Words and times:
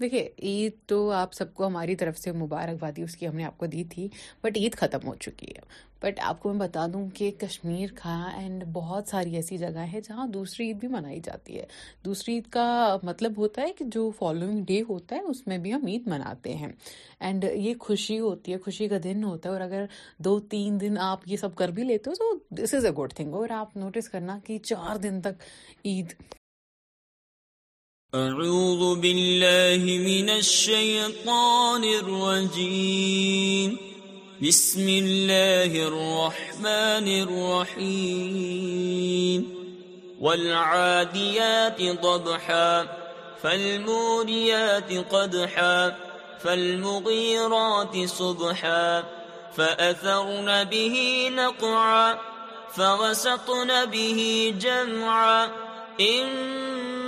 دیکھیے 0.00 0.28
عید 0.48 0.72
تو 0.88 1.10
آپ 1.10 1.32
سب 1.34 1.52
کو 1.54 1.66
ہماری 1.66 1.94
طرف 2.00 2.18
سے 2.18 2.32
مبارکبادی 2.32 3.02
اس 3.02 3.16
کی 3.16 3.28
ہم 3.28 3.36
نے 3.36 3.44
آپ 3.44 3.56
کو 3.58 3.66
دی 3.70 3.82
تھی 3.90 4.06
بٹ 4.42 4.56
عید 4.56 4.74
ختم 4.78 5.06
ہو 5.08 5.14
چکی 5.24 5.46
ہے 5.56 5.60
بٹ 6.02 6.20
آپ 6.24 6.38
کو 6.42 6.52
میں 6.52 6.60
بتا 6.60 6.86
دوں 6.92 7.04
کہ 7.14 7.30
کشمیر 7.40 7.92
کا 8.02 8.14
اینڈ 8.40 8.62
بہت 8.72 9.08
ساری 9.10 9.34
ایسی 9.36 9.56
جگہ 9.58 9.84
ہے 9.92 10.00
جہاں 10.08 10.26
دوسری 10.36 10.66
عید 10.66 10.78
بھی 10.80 10.88
منائی 10.88 11.18
جاتی 11.24 11.58
ہے 11.58 11.64
دوسری 12.04 12.34
عید 12.34 12.46
کا 12.58 12.66
مطلب 13.02 13.38
ہوتا 13.38 13.62
ہے 13.62 13.72
کہ 13.78 13.84
جو 13.94 14.08
فالوئنگ 14.18 14.62
ڈے 14.68 14.80
ہوتا 14.88 15.16
ہے 15.16 15.20
اس 15.30 15.46
میں 15.46 15.58
بھی 15.66 15.72
ہم 15.74 15.86
عید 15.88 16.06
مناتے 16.14 16.54
ہیں 16.56 16.70
اینڈ 17.20 17.44
یہ 17.52 17.74
خوشی 17.88 18.18
ہوتی 18.20 18.52
ہے 18.52 18.58
خوشی 18.64 18.88
کا 18.88 18.98
دن 19.04 19.24
ہوتا 19.24 19.48
ہے 19.48 19.54
اور 19.54 19.62
اگر 19.62 19.84
دو 20.24 20.38
تین 20.54 20.80
دن 20.80 20.98
آپ 21.10 21.28
یہ 21.30 21.36
سب 21.40 21.54
کر 21.56 21.68
بھی 21.78 21.84
لیتے 21.84 22.10
ہو 22.10 22.24
تو 22.24 22.34
this 22.62 22.74
is 22.74 22.84
a 22.86 22.92
good 23.02 23.12
thing 23.16 23.34
اور 23.40 23.50
آپ 23.60 23.76
نوٹس 23.76 24.08
کرنا 24.08 24.38
کہ 24.46 24.58
چار 24.72 24.96
دن 25.02 25.20
تک 25.22 25.42
عید 25.84 26.14
اعوذ 28.16 28.82
باللہ 29.02 29.82
من 29.84 30.28
الشیطان 30.32 31.82
الرجیم 31.84 33.72
بسم 34.42 34.84
اللہ 34.96 35.74
الرحمن 35.88 37.10
الرحیم 37.14 39.42
والعادیات 40.20 41.82
ضبحا 42.02 42.70
فالموریات 43.42 44.92
قدحا 45.10 45.88
فالمغیرات 46.42 47.96
صبحا 48.16 48.80
فأثرن 49.56 50.48
به 50.70 50.94
نقعا 51.34 52.08
فغسطن 52.76 53.74
به 53.92 54.22
جمعا 54.60 55.42
ان 56.00 57.07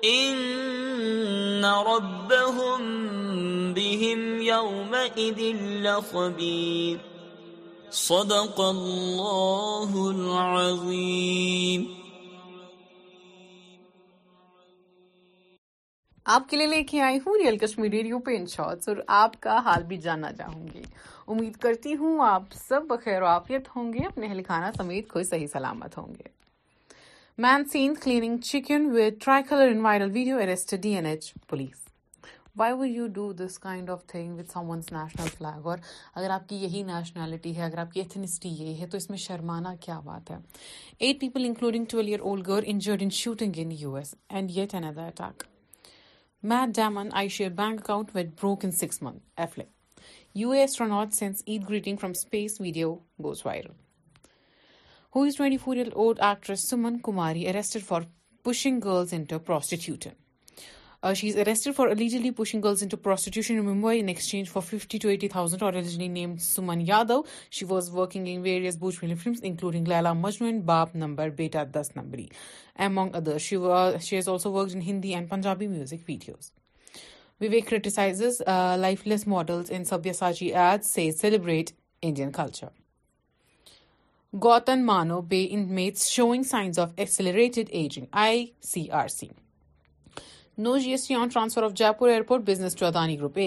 آپ 0.00 0.10
کے 0.10 1.62
لیے 16.56 16.66
لے 16.66 16.82
کے 16.82 17.00
آئی 17.02 17.18
ہوں 17.18 17.36
ریئل 17.36 17.56
کشمیر 17.58 17.90
ریڈیو 17.90 18.18
پہ 18.26 18.36
ان 18.36 18.46
شارٹس 18.50 18.88
اور 18.88 18.96
آپ 19.06 19.40
کا 19.40 19.58
حال 19.64 19.82
بھی 19.88 19.96
جاننا 19.96 20.32
چاہوں 20.38 20.66
گی 20.74 20.82
امید 21.26 21.56
کرتی 21.62 21.94
ہوں 21.96 22.18
آپ 22.28 22.42
سب 22.68 22.82
بخیر 22.88 23.22
و 23.22 23.26
عافیت 23.26 23.68
ہوں 23.76 23.92
گے 23.92 24.06
اپنے 24.06 24.26
اہل 24.26 24.42
خانہ 24.48 24.74
سمیت 24.78 25.08
کوئی 25.12 25.24
صحیح 25.32 25.46
سلامت 25.52 25.98
ہوں 25.98 26.14
گے 26.18 26.36
Man 27.40 27.66
seen 27.72 27.94
cleaning 27.94 28.40
chicken 28.40 28.92
with 28.92 29.20
tricolor 29.20 29.68
in 29.68 29.80
viral 29.82 30.10
video 30.10 30.38
arrested 30.38 30.80
DNH 30.82 31.26
police. 31.52 31.84
Why 32.58 32.72
would 32.74 32.84
you 32.84 33.06
do 33.18 33.24
this 33.40 33.58
kind 33.58 33.90
of 33.90 34.02
thing 34.12 34.38
with 34.38 34.50
someone's 34.70 34.90
national 34.92 35.26
flag 35.36 35.66
اور 35.66 35.78
اگر 36.14 36.30
آپ 36.36 36.48
کی 36.48 36.56
یہی 36.62 36.82
نیشنلٹی 36.86 37.54
ہے 37.56 37.62
اگر 37.64 37.78
آپ 37.78 37.92
کی 37.92 38.00
ایتھنسٹی 38.00 38.48
یہ 38.62 38.80
ہے 38.80 38.86
تو 38.90 38.96
اس 38.96 39.08
میں 39.10 39.18
شرمانا 39.26 39.74
کیا 39.84 39.98
بات 40.04 40.30
ہے 40.30 40.36
eight 40.98 41.20
people 41.20 41.44
including 41.48 41.84
twelve 41.90 42.06
year 42.08 42.20
old 42.30 42.46
girl 42.48 42.64
injured 42.72 43.02
in 43.02 43.10
shooting 43.22 43.58
in 43.64 43.72
U 43.80 43.94
S 43.96 44.14
and 44.28 44.56
yet 44.56 44.74
another 44.84 45.06
attack 45.06 45.42
Matt 46.52 46.74
Damon 46.76 47.08
I 47.22 47.28
share 47.38 47.50
bank 47.62 47.80
account 47.84 48.14
with 48.16 48.34
broke 48.40 48.64
in 48.64 48.70
six 48.86 49.02
month 49.02 49.22
Eiffel 49.40 49.62
U 50.40 50.50
S 50.62 50.80
Ron 50.80 51.10
sends 51.20 51.42
Eid 51.46 51.68
greeting 51.68 51.96
from 52.00 52.10
space 52.16 52.60
video 52.60 52.94
goes 53.24 53.42
viral 53.46 53.72
twenty 55.36 55.56
four 55.64 55.76
will 55.76 55.88
old 55.94 56.20
actress 56.22 56.68
Suman 56.70 56.98
Kumari 57.04 57.46
arrested 57.48 57.82
for 57.86 58.02
pushing 58.44 58.80
girls 58.84 59.12
in 59.14 59.24
prostitution 59.46 60.14
she's 61.16 61.36
arrested 61.38 61.74
for 61.76 61.86
الیگلیشنگ 61.88 62.60
girls 62.62 62.82
into 62.82 62.96
prostitution 63.02 63.50
in 63.50 63.58
Mumbai 63.64 64.00
in exchange 64.00 64.48
for 64.50 64.62
fifty 64.70 64.98
two 65.02 65.08
eighty 65.08 65.28
thousand 65.28 65.62
originally 65.62 66.08
name 66.14 66.34
Suman 66.42 66.80
Yadav 66.86 67.20
she 67.56 67.64
was 67.68 67.90
working 67.96 68.26
in 68.34 68.40
various 68.42 68.76
بوجھ 68.78 68.94
ملی 69.02 69.14
films 69.22 69.38
including 69.42 69.88
Laila 69.88 70.12
Majnu 70.22 70.60
Baap 70.72 70.88
Numbri 71.04 71.28
Beta 71.38 71.64
Dus 71.74 71.90
Numbri 71.96 72.26
Umang 72.88 73.28
she 73.46 73.56
is 74.16 74.28
also 74.28 74.52
work 74.52 74.74
in 74.74 74.82
Hindi 74.86 75.14
and 75.14 75.28
Punjabi 75.30 75.66
music 75.76 76.08
videos 76.08 76.50
Vivek 77.40 77.68
criticizes 77.70 78.22
lifeless 79.06 79.26
models 79.36 79.72
in 79.76 79.84
Sabyasachi 80.18 80.52
as 80.54 80.86
she 80.94 81.10
celebrate 81.20 81.70
Indian 82.02 82.32
culture 82.32 82.77
Gautam 84.44 84.78
Manu 84.86 85.20
be 85.28 85.46
in 85.50 85.60
met 85.74 85.98
showing 85.98 86.42
science 86.48 86.78
of 86.78 86.88
accelerated 86.96 87.68
ageing 87.68 89.28
no 90.58 90.76
G 90.78 90.90
S 90.90 91.06
T 91.06 91.14
on 91.14 91.28
transfer 91.32 91.62
of 91.62 91.72
Jaipur 91.98 92.08
airport 92.08 92.42
business 92.46 92.74
to 92.76 92.86
Adani 92.86 93.16
group 93.18 93.38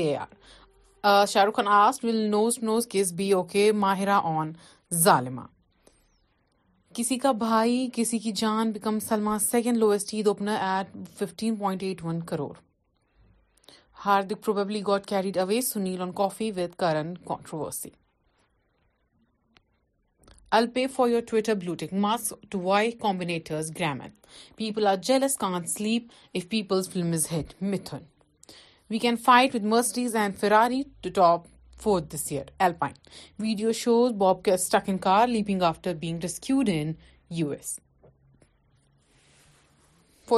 Shah 1.29 1.45
رخانوز 1.45 2.57
نوز 2.63 2.87
کس 2.89 3.11
بی 3.17 3.31
او 3.33 3.43
کے 3.51 3.71
ماہرا 3.83 4.19
آن 4.39 4.51
ظالما 5.03 5.45
کسی 6.95 7.17
کا 7.19 7.31
بھائی 7.45 7.87
Kisi 7.93 8.19
Ki 8.25 8.31
Jaan 8.41 8.71
becomes 8.71 8.99
Salman 9.07 9.39
second 9.39 9.77
lowest 9.85 10.13
opener 10.13 10.57
at 10.71 10.97
fifteen 11.17 11.55
point 11.55 11.83
eight 11.83 12.03
one 12.05 12.21
crore 12.33 12.51
ہاردکلی 14.05 14.81
good 14.87 15.05
create 15.07 15.37
اویز 15.37 15.71
Sunil 15.73 16.01
on 16.01 16.11
coffee 16.23 16.51
with 16.57 16.75
Karan 16.79 17.13
controversy 17.27 17.89
I'll 20.55 20.65
pay 20.73 20.85
for 20.93 21.07
your 21.09 21.21
Twitter 21.27 21.53
blue tick 21.59 21.93
Musk 22.05 22.45
to 22.51 22.59
Y 22.61 22.89
combinators 23.01 23.69
Grimes 23.75 24.09
people 24.55 24.87
are 24.87 24.95
jealous 25.07 25.35
can 25.43 25.65
sleep 25.73 26.07
if 26.37 26.47
peoples 26.49 26.89
film 26.93 27.11
is 27.13 27.27
hit 27.31 27.53
Mithun 27.63 27.99
we 28.89 28.97
can 28.99 29.15
fight 29.25 29.55
with 29.55 29.65
Mercedes 29.75 30.15
and 30.21 30.37
Ferrari 30.39 30.81
to 31.01 31.09
top 31.15 31.45
for 31.83 31.99
this 32.15 32.27
year 32.31 32.51
Alpine 32.79 32.93
video 33.43 33.71
shows 33.83 34.11
bobcat 34.45 34.55
leaping 35.27 35.61
after 35.69 35.93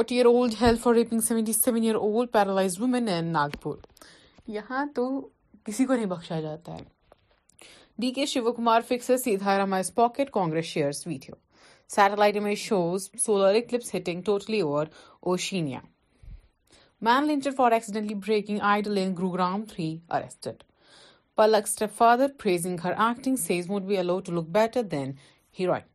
forty 0.02 0.16
year 0.16 0.26
year 1.76 1.96
in 3.18 3.32
Nagpur 3.32 3.76
یہاں 4.60 4.86
تو 4.94 5.06
کسی 5.64 5.84
کو 5.86 5.94
نہیں 5.94 6.06
بخشا 6.06 6.40
جاتا 6.40 6.74
ہے 6.76 6.92
D 8.02 8.10
K 8.10 8.24
Shiv 8.26 8.52
Kumar 8.52 8.80
fixes 9.24 9.34
pocket 9.94 10.30
Congress 10.32 10.64
shares 10.66 11.02
video 11.06 11.34
satellite 11.94 12.36
image 12.36 12.56
shows 12.58 13.08
solar 13.24 13.54
eclipse 13.56 13.94
hitting 13.94 14.22
totally 14.26 14.60
over 14.60 14.86
Oceania 15.32 15.78
man 17.08 17.26
lynched 17.28 17.50
for 17.56 17.72
accidentally 17.72 18.14
breaking 18.26 18.58
idol 18.72 18.98
in 19.04 19.14
Gurugram 19.18 19.62
three 19.74 19.96
arrested 20.18 20.62
Palak 21.36 21.68
step 21.70 21.96
father 21.98 22.32
praising 22.42 22.80
her 22.84 22.92
acting 23.08 23.36
says 23.46 23.70
be 23.86 24.02
to 24.26 24.32
look 24.40 24.48
better 24.58 24.82
than 24.92 25.12
heroine 25.60 25.86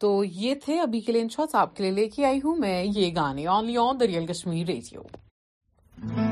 تو 0.00 0.22
یہ 0.42 0.54
تھے 0.64 0.80
ابھی 0.80 1.00
کے 1.00 1.12
لیے 1.12 1.22
ان 1.22 1.46
آپ 1.58 1.76
کے 1.76 1.82
لیے 1.82 1.92
لے 2.02 2.08
کے 2.16 2.24
آئی 2.26 2.40
ہوں 2.44 2.56
میں 2.66 2.82
یہ 2.84 3.14
گانے 3.16 3.46
on 3.52 3.66
the 4.00 4.06
real 4.06 4.26
Kashmir 4.32 4.66
radio 4.66 6.24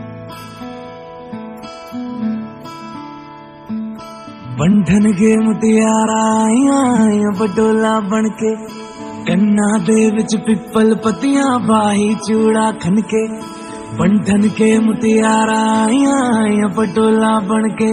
بنٹن 4.58 5.06
متیا 5.44 5.92
رائی 6.08 7.22
پٹولا 7.38 7.92
بن 8.10 8.28
کے 8.40 8.50
گنا 9.28 9.68
دیپل 9.86 10.92
پتی 11.04 11.32
چوڑا 12.26 12.68
کن 12.82 13.00
کے 14.58 14.68
متیار 14.84 15.52
پٹولا 16.76 17.32
بن 17.48 17.68
کے 17.80 17.90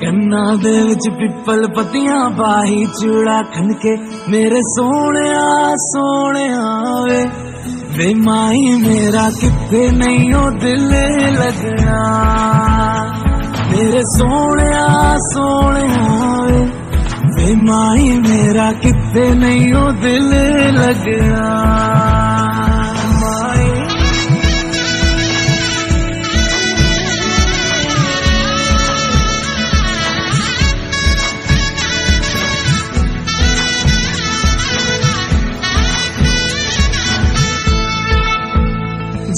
کنچ 0.00 1.06
پیپل 1.18 1.66
پتیاں 1.76 2.18
باہی 2.38 2.84
چوڑا 3.00 3.40
کن 3.54 3.72
کے 3.84 3.94
میرے 4.36 4.60
سونے 4.76 5.24
سونے 5.86 6.48
بے 7.96 8.12
مائی 8.24 8.74
میرا 8.86 9.28
کتنے 9.40 9.86
نہیں 10.02 10.50
دل 10.60 10.88
لگا 11.40 12.94
میرے 13.76 14.00
سونے 14.16 14.70
سونے 15.24 15.82
بے 17.34 17.46
مائی 17.66 18.08
میرا 18.28 18.68
کتنے 18.82 19.28
نہیں 19.40 19.74
وہ 19.74 19.90
دل 20.02 20.24
لگنا 20.78 22.72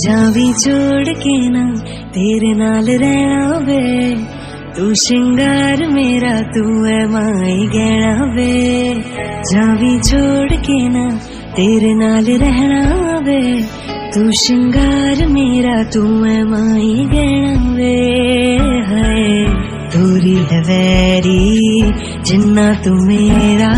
جا 0.08 0.19
بھی 0.34 0.43
جوڑ 0.64 1.12
کے 1.22 1.32
نا 1.55 1.62
ترے 2.12 2.52
نال 2.58 2.87
رہنا 3.00 3.56
وے 3.64 4.14
تو 4.76 4.84
شنگار 5.05 5.82
میرا 5.94 6.34
تو 6.55 6.62
ہے 6.84 7.00
مائی 7.14 7.66
گہ 7.75 9.02
جا 9.50 9.64
بھی 9.81 9.90
جوڑ 10.10 10.46
کے 10.69 10.78
نا 10.94 11.05
ترے 11.56 11.93
نال 12.00 12.28
رہنا 12.43 12.81
وے 13.26 13.40
تنگار 14.14 15.22
میرا 15.34 15.76
تو 15.94 16.05
ہے 16.25 16.43
مائی 16.54 17.04
گہ 17.12 17.82
ہے 18.90 19.44
توری 19.93 20.37
دری 20.50 21.58
جنا 22.31 22.72
ترا 22.84 23.75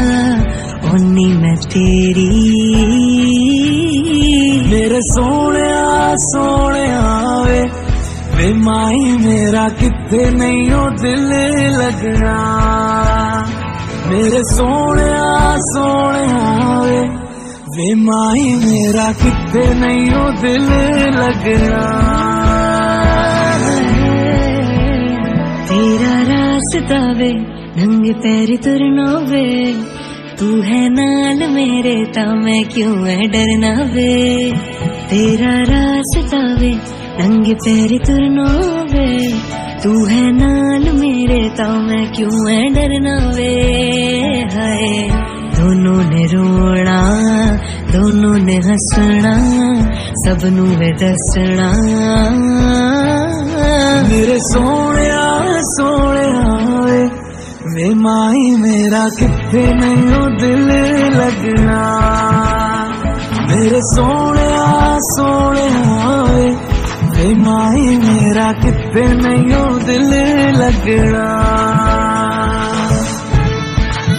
این 0.93 1.11
می 1.43 1.55
تری 1.73 3.00
سونے 5.09 5.69
سونے 6.21 6.87
وے 8.39 8.53
مائی 8.65 9.13
میرا 9.25 9.67
کتنے 9.79 10.23
نہیں 10.31 10.97
دل 11.03 11.23
لگنا 11.79 12.37
میرے 14.09 14.43
سونے 14.55 15.07
سونے 15.73 17.01
وے 17.77 17.95
مائی 18.05 18.53
میرا 18.65 19.11
کتنے 19.23 19.63
نہیں 19.81 20.37
دل 20.43 20.69
لگنا 21.15 21.87
تیرا 25.69 26.13
راستہ 26.33 27.01
وے 27.21 27.33
ننگے 27.77 28.13
تیری 28.23 28.57
ترنا 28.69 29.09
وے 29.31 29.49
تو 30.41 30.47
ہے 30.65 30.79
نال 30.89 31.43
میرے 31.55 31.95
تا 32.13 32.23
میں 32.45 32.63
کیوں 32.75 32.93
ہے 33.07 33.25
ڈرنا 33.33 33.73
وے 33.95 34.13
تیرا 35.09 35.51
راستہ 35.71 36.37
وے 36.61 36.71
راس 36.71 36.93
تنگ 37.19 37.51
ترنا 38.07 38.47
وے 38.93 39.11
تو 39.83 39.93
ہے 40.11 40.23
نال 40.39 40.89
میرے 41.01 41.43
تا 41.57 41.69
میں 41.89 42.05
کیوں 42.17 42.41
ہے 42.49 42.59
ڈرنا 42.75 43.17
وے 43.37 43.53
ہائے 44.57 45.07
دونوں 45.61 46.01
نے 46.15 46.25
رونا 46.33 47.01
دونوں 47.93 48.35
نے 48.49 48.59
ہسنا 48.71 49.37
سب 50.25 50.47
نو 50.57 50.67
دسنا 51.05 51.71
میرے 54.11 54.39
سونے 54.53 55.09
سونے 55.77 56.29
میں 57.73 57.89
مائی 58.03 58.51
میرا 58.61 59.05
کتے 59.19 59.63
نہیں 59.81 60.39
دل 60.41 60.71
لگنا 61.17 61.83
میرے 63.51 63.81
سونے 63.95 64.49
سونے 65.09 65.69
مائی 67.47 67.97
میرا 68.05 68.51
کتنے 68.63 69.07
نہیں 69.21 69.79
دل 69.87 70.09
لگنا 70.59 71.29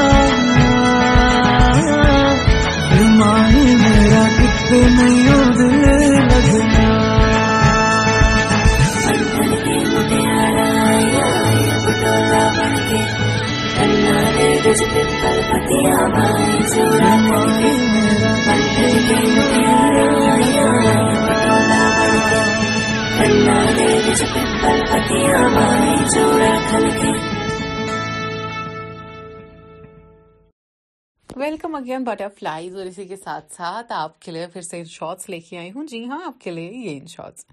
اگین 31.84 32.04
بٹر 32.04 32.28
فلائیز 32.38 32.76
اور 32.76 32.86
اسی 32.86 33.04
کے 33.08 33.16
ساتھ 33.16 33.52
ساتھ 33.52 33.90
آپ 33.92 34.20
کے 34.22 34.32
لیے 34.32 34.46
پھر 34.52 34.60
سے 34.69 34.78
ان 34.78 34.84
شارٹس 34.90 35.28
لے 35.31 35.38
کے 35.48 35.56
آئی 35.58 35.70
ہوں 35.75 35.86
جی 35.86 36.02
ہاں 36.08 36.19
آپ 36.26 36.38
کے 36.40 36.50
لیے 36.50 36.70
یہ 36.84 36.96
in 37.00 37.06
shorts 37.06 37.44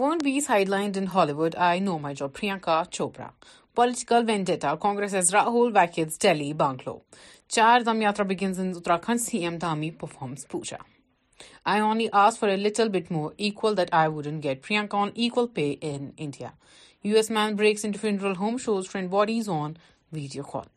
won't 0.00 0.22
be 0.24 0.38
sideline 0.68 0.92
in 0.96 1.06
Hollywood 1.38 1.54
I 1.68 1.80
know 1.86 1.96
my 2.04 2.14
job 2.18 2.34
Priyanka 2.34 2.80
Chopra 2.90 3.28
political 3.76 4.22
vendetta 4.26 4.74
Congress 4.82 5.14
as 5.20 5.34
Rahul 5.34 5.76
ways 5.76 6.18
daily 6.22 6.52
Bangalore 6.62 6.98
Char 7.56 7.80
Dham 7.86 8.02
Yatra 8.02 8.26
begins 8.34 8.60
in 8.60 8.70
Uttarakhand 8.76 9.20
C 9.20 9.38
M 9.44 9.56
Dhami 9.66 9.90
performs 10.00 10.48
puja 10.52 10.76
I 11.72 11.80
only 11.80 12.06
ask 12.24 12.38
for 12.38 12.48
a 12.48 12.56
little 12.56 12.88
bit 13.00 13.12
more 13.12 13.30
equal 13.36 13.76
that 13.76 13.88
I 14.02 14.08
wouldn't 14.12 14.42
get 14.42 14.66
Priyanka 14.68 14.98
on 15.02 15.08
equal 15.14 15.46
pay 15.54 15.72
India 15.82 16.48
U 17.04 17.16
S 17.16 17.30
man 17.30 17.56
breaks 17.56 17.84
in 17.84 17.92
Pearl 18.00 18.36
home 18.40 18.56
shows 18.64 18.90
friend 18.90 19.10
bodies 19.10 19.48
on 19.60 19.72
video 20.12 20.42
call 20.52 20.76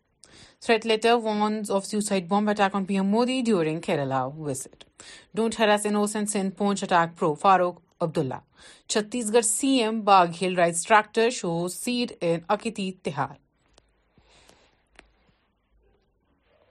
Threat 0.61 0.85
letter 0.85 1.15
warns 1.19 1.71
of 1.71 1.85
suicide 1.85 2.29
bomb 2.29 2.47
attack 2.47 2.75
on 2.75 2.85
PM 2.85 3.09
Modi 3.09 3.41
during 3.41 3.81
Kerala 3.81 4.31
visit. 4.47 4.85
Don't 5.33 5.55
harass 5.55 5.85
innocents 5.85 6.35
in 6.35 6.51
Poonch 6.51 6.83
attack 6.83 7.15
pro 7.15 7.35
Farooq 7.35 7.77
Abdullah. 7.99 8.41
Chhattisgarh 8.87 9.47
CM 9.55 10.03
Baghel 10.03 10.55
rides 10.55 10.83
tractor 10.83 11.31
shows 11.31 11.73
seed 11.73 12.15
in 12.21 12.41
Akiti 12.41 12.95
Tihar. 13.05 13.37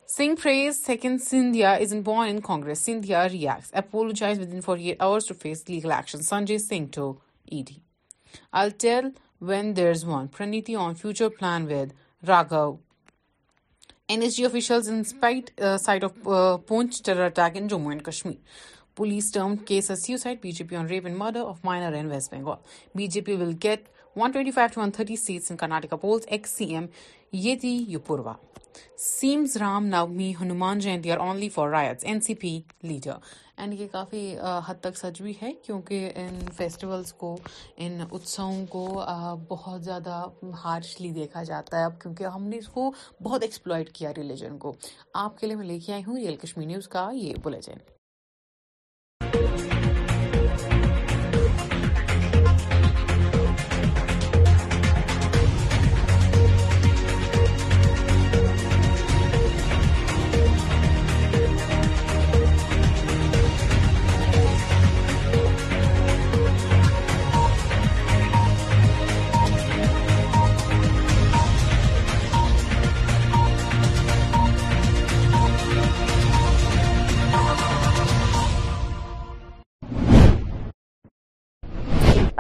Singh 0.07 0.37
prays 0.37 0.79
second 0.81 1.19
Sindhya 1.19 1.81
isn't 1.81 2.03
born 2.03 2.29
in 2.29 2.41
Congress. 2.43 2.87
Sindhya 2.87 3.29
reacts, 3.33 3.73
apologized 3.75 4.39
within 4.39 4.63
48 4.63 4.99
hours 5.01 5.25
to 5.25 5.35
face 5.35 5.69
legal 5.69 5.91
action. 5.91 6.21
Sanjay 6.21 6.61
Singh 6.61 6.91
to 6.91 7.21
ED. 7.51 7.71
I'll 8.53 8.71
tell 8.71 9.11
when 9.41 9.75
there's 9.75 10.07
one. 10.07 10.29
Praniti 10.29 10.79
on 10.79 10.95
future 10.95 11.31
plan 11.31 11.67
with 11.67 11.93
Raghav 12.25 12.79
N 14.11 14.23
S 14.23 14.37
G 14.37 14.45
officials 14.47 14.89
inside 15.79 16.05
of 16.05 16.13
Poonch 16.69 17.01
terror 17.07 17.21
attack 17.25 17.57
and 17.57 18.03
Kashmir 18.05 18.35
police 18.97 19.31
term 19.33 19.55
case 19.67 19.91
a suicide 19.91 20.39
B 20.43 20.51
J 20.53 20.65
P 20.71 20.77
on 20.77 20.87
rape 20.87 21.05
and 21.07 21.19
murder 21.19 21.43
of 21.49 21.59
minor 21.65 21.93
and 21.97 22.11
west 22.13 22.33
Bengal 22.35 22.57
B 22.99 23.07
J 23.17 23.21
P 23.27 23.33
will 23.43 23.53
get 23.65 23.87
one 24.17 24.31
twenty 24.31 24.51
five 24.51 24.69
to 24.75 24.81
one 24.81 24.91
thirty 24.97 25.17
seats 25.27 25.51
in 25.51 25.57
Karnataka 25.57 25.97
polls 26.07 26.25
ex 26.27 26.57
C 26.59 26.65
M 26.75 26.87
یہ 27.45 27.57
تھی 27.61 27.73
یو 27.89 28.01
Purva 28.07 28.33
seems 29.05 29.57
Ram 29.61 29.87
Navami 29.95 30.33
Hanuman 30.41 30.79
Jayanti 30.89 31.11
are 31.13 31.19
only 31.27 31.49
for 31.55 31.69
riots 31.71 32.05
N 32.05 32.21
C 32.27 32.35
P 32.43 32.59
leader 32.89 33.15
and 33.61 33.75
یہ 33.81 33.87
کافی 33.93 34.21
حد 34.67 34.75
تک 34.83 34.97
سچ 34.97 35.21
بھی 35.23 35.33
ہے 35.41 35.53
کیونکہ 35.65 36.11
ان 36.17 36.39
فیسٹیولس 36.57 37.13
کو 37.23 37.35
ان 37.87 37.99
اتسوں 38.11 38.53
کو 38.71 38.85
بہت 39.49 39.85
زیادہ 39.85 40.23
ہارشلی 40.65 41.11
دیکھا 41.21 41.43
جاتا 41.51 41.79
ہے 41.79 41.85
اب 41.85 42.01
کیونکہ 42.03 42.25
ہم 42.35 42.47
نے 42.49 42.59
اس 42.59 42.69
کو 42.79 42.91
بہت 43.23 43.43
ایکسپلائٹ 43.43 43.93
کیا 43.99 44.13
ریلیجن 44.17 44.59
کو 44.65 44.75
آپ 45.25 45.39
کے 45.39 45.47
لیے 45.47 45.57
میں 45.57 45.67
لے 45.67 45.79
کے 45.87 45.93
آئی 45.93 46.03
ہوں 46.07 46.17
ریئل 46.19 46.37
کشمیر 46.45 46.67
نیوز 46.67 46.89
کا 46.97 47.09
یہ 47.15 47.35
بلیٹن 47.45 47.89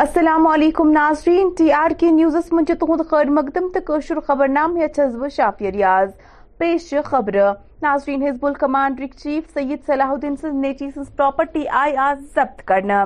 السلام 0.03 0.47
علیکم 0.47 0.91
ناظرین 0.91 1.49
ٹی 1.57 1.71
آر 1.77 1.91
کے 1.99 2.11
نیوزس 2.11 2.53
من 2.53 2.65
تہد 2.65 3.01
خیر 3.09 3.31
مقدم 3.39 3.65
قشر 3.87 4.21
خبر 4.27 4.49
نام 4.49 4.75
بہ 4.75 5.29
شافیہ 5.37 5.71
ریاض 5.71 6.11
پیش 6.59 6.93
خبر 7.05 7.35
ناظرین 7.83 8.23
حزب 8.27 8.47
الکمانڈر 8.47 9.05
چیف 9.23 9.53
سید 9.55 9.85
صلاح 9.87 10.11
الدین 10.13 10.37
سن 10.41 10.61
نیچی 10.61 10.89
پراپرٹی 11.17 11.67
آئی 11.81 11.97
آز 12.05 12.19
ضبط 12.35 12.63
کرنا 12.69 13.05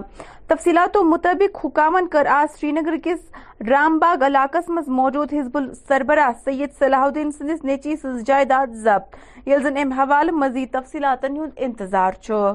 تفصیلات 0.48 0.96
و 0.96 1.02
مطابق 1.12 1.58
حکام 1.64 1.96
کر 2.12 2.26
آز 2.34 2.58
سری 2.60 2.70
نگر 2.72 2.96
کس 3.04 3.66
رام 3.70 3.98
باغ 4.06 4.22
علاقہ 4.26 4.58
مز 4.74 4.88
موجود 5.00 5.32
حزب 5.38 5.56
ال 5.58 5.68
سربراہ 5.88 6.30
سید 6.44 6.78
صلاح 6.78 7.02
الدین 7.04 7.30
سندس 7.38 7.64
نیچی 7.72 7.96
سن 8.02 8.22
جائیداد 8.26 8.74
ضبط 8.84 9.48
یل 9.48 9.62
زن 9.62 9.76
ام 9.82 9.92
حوالہ 10.00 10.32
مزید 10.46 10.72
تفصیلات 10.80 11.24
انتظار 11.56 12.22
چھ 12.26 12.54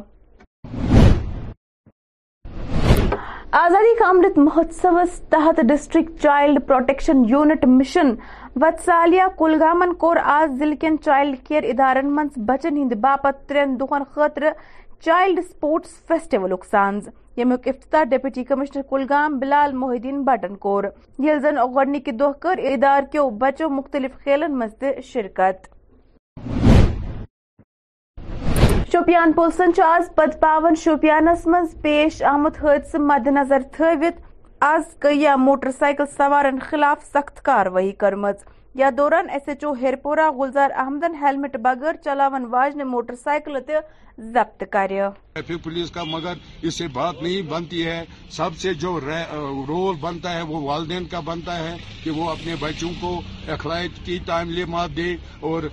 آزادی 3.58 3.96
کا 4.00 4.08
امرت 4.08 4.38
مہوتسو 4.38 4.89
تحت 5.29 5.60
district 5.68 6.10
child 6.22 6.58
protection 6.68 7.22
unit 7.29 7.63
mission 7.68 8.10
Vatsalya 8.62 9.24
کلگامن 9.38 9.94
کور 10.03 10.18
آز 10.34 10.50
ضلع 10.60 10.75
کن 10.82 10.96
چائلڈ 11.06 11.36
کیئر 11.48 11.63
ادارن 11.70 12.13
بچن 12.48 12.77
ہند 12.77 12.94
باپت 13.06 13.39
ترین 13.50 13.75
دہن 13.79 14.03
خاطر 14.15 14.44
چائلڈ 15.06 15.39
سپورٹس 15.50 15.96
فیسٹول 16.08 16.53
سانز 16.72 17.10
یوک 17.38 17.68
افتتاح 17.74 18.03
ڈپٹی 18.12 18.44
کمشنر 18.51 18.82
کلگام 18.89 19.39
بلال 19.39 19.72
محی 19.77 19.96
الدین 19.98 20.22
بٹن 20.27 20.56
کور 20.68 20.84
یل 21.27 21.39
زن 21.48 21.58
گونیكہ 21.75 22.12
دہ 22.20 23.01
کیو 23.12 23.29
بچو 23.41 23.70
مختلف 23.79 24.24
كھیلن 24.24 24.58
من 24.60 24.91
شرکت 25.12 25.68
شپ 28.91 29.10
پولیسن 29.36 29.69
آز 29.86 30.08
پت 30.15 30.39
پا 30.41 30.58
شپ 30.84 31.05
مز 31.48 31.74
پیش 31.81 32.22
آمت 32.29 32.55
حدثہ 32.63 32.98
مد 32.98 33.27
نظر 33.34 33.62
آز 34.67 34.86
گیا 35.03 35.36
موٹر 35.39 35.69
سائیکل 35.79 36.03
سوارن 36.15 36.58
خلاف 36.69 37.03
سخت 37.13 37.41
کاروائی 37.46 37.91
کرم 38.00 38.25
دوران 38.98 39.29
ایس 39.29 39.48
ایچ 39.50 39.63
او 39.63 39.74
ہیرپورہ 39.81 40.29
پورہ 40.31 40.38
گلزار 40.39 40.69
احمدن 40.84 41.15
ہیلمٹ 41.22 41.55
بغیر 41.63 41.96
چلاون 42.03 42.46
واجن 42.53 42.88
موٹر 42.91 43.15
سائیکل 43.24 43.60
تیل 43.67 43.79
ضبط 44.20 44.64
کر 44.72 44.92
ٹریفک 45.34 45.64
پولیس 45.64 45.92
کا 45.92 46.04
مگر 46.04 46.34
اس 46.68 46.76
سے 46.78 46.88
بات 46.94 47.22
نہیں 47.24 47.42
بنتی 47.50 47.86
ہے 47.86 48.02
سب 48.38 48.56
سے 48.60 48.74
جو 48.84 48.90
رول 49.68 49.96
بنتا 50.00 50.34
ہے 50.34 50.42
وہ 50.48 50.60
والدین 50.62 51.06
کا 51.12 51.20
بنتا 51.26 51.58
ہے 51.58 51.76
کہ 52.04 52.12
وہ 52.16 52.30
اپنے 52.30 52.56
بچوں 52.60 52.90
کو 53.02 53.12
اخلاق 53.54 54.06
کی 54.06 54.18
تعلیمات 54.26 54.68
مات 54.88 54.96
دے 54.98 55.16
اور 55.50 55.64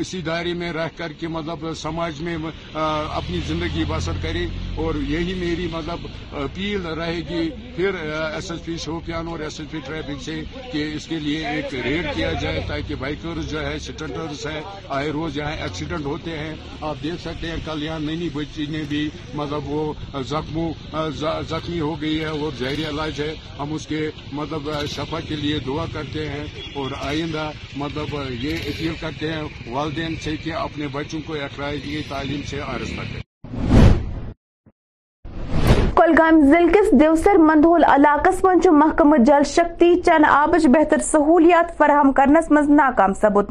اسی 0.00 0.20
دائرے 0.26 0.52
میں 0.60 0.72
رہ 0.72 0.88
کر 0.96 1.12
کے 1.20 1.28
مطلب 1.36 1.72
سماج 1.80 2.20
میں 2.26 2.36
اپنی 2.74 3.40
زندگی 3.46 3.84
بسر 3.88 4.20
کرے 4.22 4.44
اور 4.84 4.94
یہی 5.08 5.34
میری 5.40 5.66
مطلب 5.72 6.06
اپیل 6.42 6.86
رہے 7.00 7.20
گی 7.28 7.48
پھر 7.76 8.00
ایس 8.20 8.50
ایس 8.50 8.64
پی 8.64 8.76
شوپیان 8.84 9.28
اور 9.28 9.40
ایس 9.44 9.60
ایس 9.60 9.70
پی 9.70 9.78
ٹریفک 9.86 10.22
سے 10.24 10.40
کہ 10.72 10.90
اس 10.96 11.06
کے 11.08 11.18
لیے 11.24 11.46
ایک 11.48 11.74
ریڈ 11.84 12.06
کیا 12.14 12.32
جائے 12.42 12.62
تاکہ 12.68 12.94
بائکرز 13.00 13.50
جو 13.50 13.66
ہے 13.66 13.78
سٹنٹرز 13.88 14.46
ہیں 14.46 14.60
آئے 14.98 15.10
روز 15.18 15.36
یہاں 15.38 15.56
ایکسیڈنٹ 15.64 16.06
ہوتے 16.06 16.38
ہیں 16.38 16.54
آپ 16.80 17.02
دیکھ 17.02 17.20
سکتے 17.22 17.50
ہیں 17.50 17.58
کل 17.64 17.79
نینی 17.80 18.28
بچی 18.34 18.66
نے 18.70 18.82
بھی 18.88 19.08
مطلب 19.34 19.70
وہ 19.70 19.92
زخموں 20.28 20.70
زخمی 21.48 21.80
ہو 21.80 21.94
گئی 22.00 22.20
ہے 22.24 22.30
وہ 22.40 22.50
زہری 22.58 22.84
علاج 22.88 23.20
ہے 23.20 23.32
ہم 23.58 23.72
اس 23.74 23.86
کے 23.86 24.10
مطلب 24.40 24.70
شفا 24.96 25.20
کے 25.28 25.36
لیے 25.42 25.58
دعا 25.66 25.84
کرتے 25.94 26.28
ہیں 26.28 26.44
اور 26.82 26.90
آئندہ 27.10 27.50
مطلب 27.84 28.14
یہ 28.42 28.56
اپیل 28.72 28.94
کرتے 29.00 29.32
ہیں 29.32 29.42
والدین 29.76 30.14
سے 30.24 30.36
کہ 30.44 30.52
اپنے 30.66 30.86
بچوں 30.92 31.20
کو 31.26 31.36
تعلیم 32.08 32.40
سے 32.50 32.58
کریں 32.66 33.18
کلگام 35.96 36.40
ضلع 36.50 36.70
کس 36.74 36.90
دیوسر 37.00 37.36
مندھول 37.48 37.84
علاقہ 37.94 38.30
من 38.46 38.60
محکمہ 38.78 39.16
جل 39.26 39.42
شکتی 39.54 39.94
چن 40.06 40.24
آبچ 40.28 40.66
بہتر 40.74 41.00
سہولیات 41.10 41.76
فراہم 41.78 42.12
کرنس 42.18 42.50
مز 42.50 42.70
ناکام 42.80 43.14
ثبوت 43.20 43.50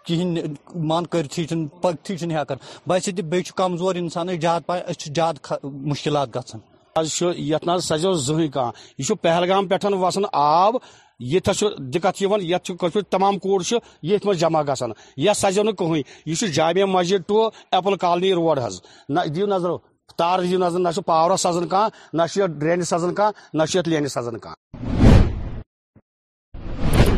کِہیٖنۍ 0.07 0.37
ٹوٹل 0.41 0.77
مان 0.89 1.05
مانتھی 1.83 2.17
ویسے 2.91 3.13
کمزور 3.57 3.95
انسان 3.95 4.29
اس 4.31 5.05
زیادہ 5.15 5.55
مشکلات 5.65 6.35
گت 6.37 6.55
نا 7.67 7.79
سزیو 7.81 8.13
زہن 8.27 8.41
یہِ 8.55 8.69
یہ 8.99 9.15
پہلگام 9.23 9.67
پہ 9.69 9.75
وسان 10.01 10.23
آب 10.33 10.75
یہ 11.33 11.41
دقت 11.95 12.23
یتھ 12.41 12.71
تمام 13.11 13.39
کور 13.39 13.61
جمع 13.63 14.63
کٕہٕنۍ 14.63 14.95
یہِ 15.17 15.35
یہ 16.27 16.49
Jamia 16.57 16.85
Masjid 16.97 17.29
to 17.29 17.47
apple 17.71 17.97
colony 18.05 18.33
road 18.35 18.59
نہ 19.09 19.21
نظر 19.55 19.71
تار 20.21 20.39
دِیو 20.45 20.59
نظر 20.59 20.79
نہ 20.85 20.89
چھُ 20.95 21.01
پاورس 21.07 21.41
سزان 21.43 21.67
کانٛہہ 21.69 22.17
نہ 22.19 22.23
چھُ 22.31 22.41
یتھ 22.41 22.59
ڈرینہِ 22.61 22.85
سزان 22.87 23.15
کانٛہہ 23.19 23.57
نہ 23.59 23.65
چھُ 23.69 23.79
یتھ 23.79 23.89
لینہِ 23.89 24.09
سزان 24.11 24.37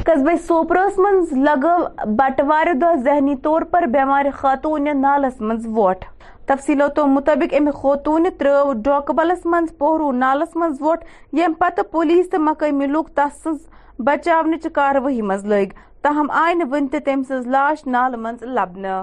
قصبے 0.06 0.32
سوپرس 0.47 0.99
من 0.99 1.16
لگو 1.44 1.75
بٹوار 2.18 2.66
دہ 2.80 2.92
ذہنی 3.04 3.35
طور 3.42 3.62
پر 3.73 3.82
بیمار 3.92 4.25
خاتون 4.35 4.88
نالس 5.00 5.40
من 5.40 5.59
ووٹ 5.76 6.04
تفصیلو 6.47 7.06
مطابق 7.14 7.54
ام 7.59 7.68
خاتون 7.82 8.26
ترو 8.38 8.73
ڈاکبلس 8.85 9.47
من 9.52 9.66
پہرو 9.78 10.11
نالس 10.18 10.56
من 10.62 10.75
ووٹ 10.80 11.04
یم 11.38 11.52
پتہ 11.59 11.82
پولیس 11.92 12.30
تو 12.30 12.38
مقامی 12.49 12.87
لوگ 12.92 13.04
تس 13.14 13.42
سز 13.44 13.66
بچاونچ 14.06 14.66
کاروی 14.75 15.21
من 15.32 15.49
لگ 15.54 15.73
تاہم 16.02 16.30
آئی 16.44 16.54
نی 16.64 16.99
تم 17.06 17.23
سز 17.28 17.47
لاش 17.56 17.87
نال 17.97 18.16
من 18.26 18.37
لبنہ 18.54 19.02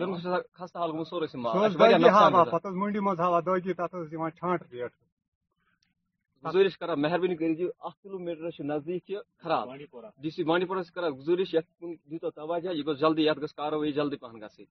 گُزٲرِش 11.09 11.55
گوتھ 11.55 11.73
کُن 11.79 11.93
دیٖتو 11.93 12.29
توجہ 12.29 12.69
یہ 12.69 12.83
گھس 12.85 12.99
جلدی 13.01 13.27
کاروائی 13.55 13.91
جلدی 13.93 14.17
پہن 14.21 14.41
گی 14.41 14.63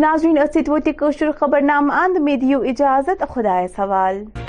ناظرین 0.00 0.38
خبر 1.40 1.60
نام 1.72 1.90
دِیِو 2.40 2.60
اجازت 2.70 3.22
خدی 3.34 3.64
حوالہٕ 3.80 4.43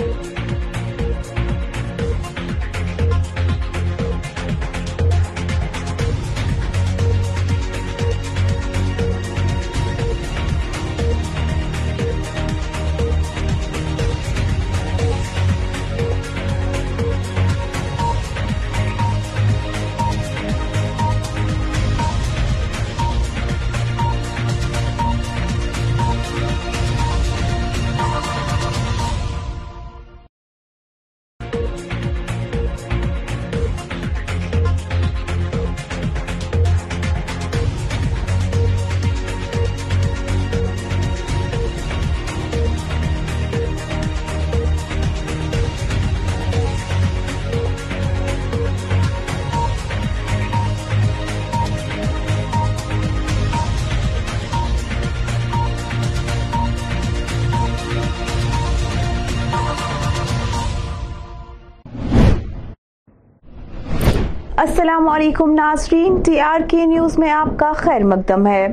السلام 64.86 65.08
علیکم 65.10 65.51
ناظرین 65.56 66.15
ٹی 66.25 66.39
آر 66.48 66.62
کے 66.70 66.86
نیوز 66.86 67.18
میں 67.20 67.30
آپ 67.32 67.48
کا 67.60 67.72
خیر 67.77 68.04
مقدم 68.08 68.46
ہے 68.48 68.65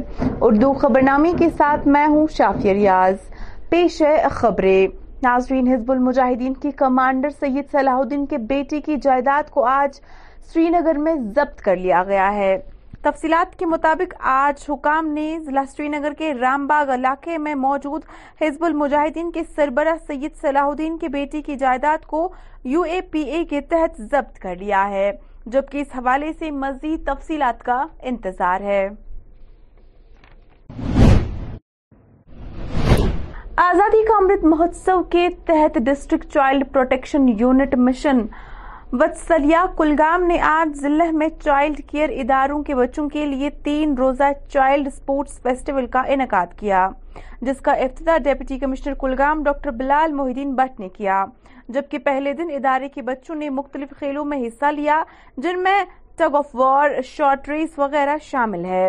اردو 0.49 0.73
خبرنامے 0.83 1.33
کے 1.39 1.47
ساتھ 1.59 1.87
میں 1.95 2.05
ہوں 2.07 2.27
شافیہ 2.37 2.73
ریاض 2.73 3.15
پیش 3.71 4.01
ہے 4.03 4.29
خبریں 4.31 4.87
ناظرین 5.23 5.69
حزب 5.73 5.91
المجاہدین 5.93 6.53
کی 6.63 6.71
کمانڈر 6.83 7.31
سید 7.39 7.71
صلاح 7.73 7.99
الدین 8.01 8.27
کے 8.33 8.39
بیٹی 8.53 8.81
کی 8.87 8.97
جائیداد 9.05 9.51
کو 9.55 9.65
آج 9.71 9.99
سری 10.53 10.69
نگر 10.77 10.99
میں 11.07 11.15
ضبط 11.35 11.63
کر 11.69 11.77
لیا 11.87 12.03
گیا 12.09 12.31
ہے 12.35 12.57
تفصیلات 13.09 13.59
کے 13.59 13.67
مطابق 13.73 14.15
آج 14.37 14.65
حکام 14.71 15.09
نے 15.15 15.29
ضلع 15.47 15.63
سری 15.77 15.89
نگر 15.97 16.13
کے 16.19 16.33
رام 16.41 16.67
باغ 16.67 16.95
علاقے 17.01 17.39
میں 17.47 17.55
موجود 17.67 18.03
حزب 18.41 18.65
المجاہدین 18.71 19.31
کے 19.39 19.43
سربراہ 19.57 20.05
سید 20.09 20.41
صلاح 20.43 20.69
الدین 20.69 20.99
کے 20.99 21.09
بیٹی 21.19 21.43
کی 21.47 21.57
جائیداد 21.67 22.07
کو 22.07 22.29
یو 22.75 22.83
اے 22.97 23.01
پی 23.13 23.23
اے 23.37 23.45
کے 23.51 23.61
تحت 23.75 24.01
ضبط 24.11 24.39
کر 24.43 24.57
لیا 24.61 24.89
ہے 24.89 25.11
جبکہ 25.51 25.79
اس 25.81 25.87
حوالے 25.97 26.33
سے 26.39 26.51
مزید 26.65 27.05
تفصیلات 27.07 27.63
کا 27.65 27.83
انتظار 28.11 28.61
ہے 28.71 28.87
آزادی 33.63 34.05
کا 34.09 34.15
امرت 34.21 34.45
مہوتسو 34.45 35.03
کے 35.13 35.29
تحت 35.47 35.77
district 35.87 36.33
child 36.33 36.65
protection 36.73 37.29
unit 37.39 37.75
mission 37.79 38.21
Vatsalya 39.01 39.65
Kulgam 39.77 40.25
نے 40.27 40.39
آج 40.45 40.75
ضلع 40.81 41.05
میں 41.19 41.29
چائلڈ 41.45 41.79
کیئر 41.91 42.09
اداروں 42.21 42.63
کے 42.63 42.75
بچوں 42.77 43.09
کے 43.11 43.25
لیے 43.27 43.49
تین 43.65 43.95
روزہ 43.99 44.31
چائلڈ 44.53 44.89
سپورٹس 44.97 45.39
فیسٹیول 45.43 45.87
کا 45.93 46.03
انعقاد 46.15 46.47
کیا 46.59 46.89
جس 47.43 47.61
کا 47.65 47.73
افتتاح 47.85 48.19
deputy 48.25 48.59
commissioner 48.65 48.95
Kulgam 49.01 49.43
doctor 49.45 49.71
Bilal 49.79 50.13
Mohiuddin 50.15 50.53
Bhat 50.57 50.81
نے 50.81 50.89
کیا 50.97 51.25
جبکہ 51.69 51.99
پہلے 52.09 52.33
دن 52.41 52.51
ادارے 52.57 52.89
کے 52.95 53.03
بچوں 53.03 53.35
نے 53.35 53.49
مختلف 53.61 53.99
کھیلوں 53.99 54.25
میں 54.35 54.39
حصہ 54.47 54.71
لیا 54.81 55.03
جن 55.45 55.63
میں 55.63 55.83
tug 56.19 56.37
of 56.43 56.55
war 56.57 57.01
short 57.17 57.49
race 57.49 57.79
وغیرہ 57.79 58.17
شامل 58.31 58.65
ہے 58.75 58.89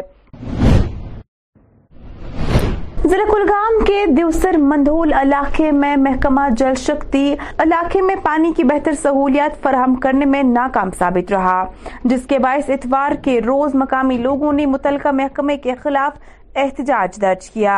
ضلع 3.09 3.23
کلگام 3.31 3.77
کے 3.87 4.03
دیوسر 4.17 4.57
مندھول 4.57 5.13
علاقے 5.21 5.71
میں 5.79 5.95
محکمہ 5.99 6.41
جل 6.57 6.73
شکتی 6.79 7.33
علاقے 7.63 8.01
میں 8.01 8.15
پانی 8.23 8.51
کی 8.57 8.63
بہتر 8.69 8.93
سہولیات 9.01 9.61
فراہم 9.63 9.95
کرنے 10.03 10.25
میں 10.25 10.41
ناکام 10.51 10.89
ثابت 10.99 11.31
رہا 11.31 11.63
جس 12.03 12.25
کے 12.29 12.37
باعث 12.45 12.69
اتوار 12.75 13.11
کے 13.23 13.37
روز 13.47 13.75
مقامی 13.81 14.17
لوگوں 14.17 14.53
نے 14.53 14.65
متعلقہ 14.75 15.11
محکمے 15.15 15.57
کے 15.63 15.75
خلاف 15.83 16.19
احتجاج 16.63 17.19
درج 17.21 17.49
کیا 17.53 17.75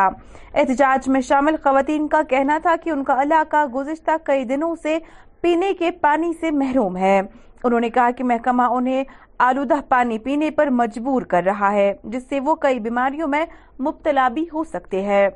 احتجاج 0.54 1.08
میں 1.14 1.20
شامل 1.28 1.56
خواتین 1.64 2.06
کا 2.12 2.20
کہنا 2.30 2.58
تھا 2.62 2.74
کہ 2.84 2.90
ان 2.90 3.02
کا 3.04 3.20
علاقہ 3.22 3.64
گزشتہ 3.74 4.16
کئی 4.26 4.44
دنوں 4.54 4.74
سے 4.82 4.98
پینے 5.40 5.72
کے 5.78 5.90
پانی 6.02 6.32
سے 6.40 6.50
محروم 6.62 6.96
ہے 6.96 7.20
انہوں 7.64 7.80
نے 7.80 7.90
کہا 7.90 8.10
کہ 8.16 8.24
محکمہ 8.24 8.62
انہیں 8.72 9.04
آلودہ 9.46 9.74
پانی 9.88 10.18
پینے 10.24 10.50
پر 10.56 10.70
مجبور 10.80 11.22
کر 11.32 11.42
رہا 11.46 11.72
ہے 11.72 11.92
جس 12.12 12.22
سے 12.28 12.40
وہ 12.44 12.54
کئی 12.66 12.78
بیماریوں 12.80 13.28
میں 13.28 13.44
مبتلا 13.86 14.28
بھی 14.34 14.44
ہو 14.52 14.64
سکتے 14.72 15.02
ہیں 15.04 15.26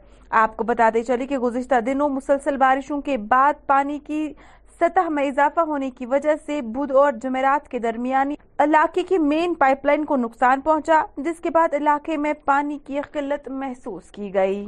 آپ 0.42 0.56
کو 0.56 0.64
بتاتے 0.64 1.02
چلے 1.04 1.26
کہ 1.26 1.38
گزشتہ 1.38 1.80
دنوں 1.86 2.08
مسلسل 2.08 2.56
بارشوں 2.56 3.00
کے 3.08 3.16
بعد 3.30 3.66
پانی 3.66 3.98
کی 4.06 4.26
سطح 4.80 5.08
میں 5.14 5.24
اضافہ 5.28 5.60
ہونے 5.68 5.90
کی 5.96 6.06
وجہ 6.06 6.34
سے 6.46 6.60
بدھ 6.74 6.92
اور 6.96 7.12
جمعرات 7.22 7.68
کے 7.70 7.78
درمیانی 7.78 8.34
علاقے 8.64 9.02
کی 9.08 9.18
مین 9.18 9.54
پائپ 9.60 9.84
لائن 9.86 10.04
کو 10.04 10.16
نقصان 10.16 10.60
پہنچا 10.64 11.02
جس 11.24 11.40
کے 11.42 11.50
بعد 11.54 11.74
علاقے 11.80 12.16
میں 12.24 12.32
پانی 12.44 12.78
کی 12.86 13.00
قلت 13.12 13.48
محسوس 13.60 14.10
کی 14.12 14.32
گئی 14.34 14.64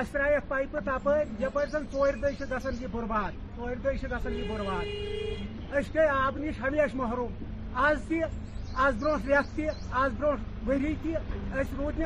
اس 0.00 0.12
پہ 0.12 0.36
پائپہ 0.48 0.78
تپ 0.84 1.08
یپ 1.40 1.58
زن 1.70 1.82
ٹور 1.90 2.12
دہ 2.22 2.44
گھن 2.48 2.74
یہ 2.80 2.86
برباد 2.92 3.30
ٹور 3.56 3.74
دہ 3.84 4.14
گھن 4.24 4.32
یہ 4.36 4.50
برباد 4.52 5.74
اس 5.78 5.94
گئی 5.94 6.06
آب 6.12 6.38
نش 6.44 6.60
ہمیشہ 6.62 6.96
محروم 6.96 7.76
آز 7.86 7.98
تہ 8.08 8.80
آز 8.84 9.02
برو 9.02 9.14
ریت 9.26 9.54
تہ 9.56 9.68
آز 10.04 10.12
برو 10.18 10.32
وری 10.66 10.94
تس 11.02 11.72
رود 11.78 12.00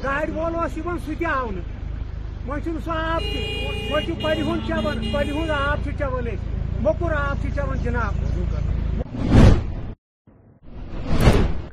گاڑی 0.03 0.33
وول 0.33 0.57
اس 0.65 0.79
سہ 1.19 1.25
آؤ 1.31 1.49
وہ 2.47 2.59
آب 2.95 3.23
تہ 3.25 3.89
وہ 3.91 4.01
پلہ 4.23 4.43
ہند 4.51 4.69
چون 4.69 5.13
پلہ 5.13 5.33
ہند 5.39 5.51
آب 5.63 5.85
چون 5.99 6.29
مکر 6.85 7.13
آب 7.21 7.47
چون 7.57 7.83
جناب 7.83 8.25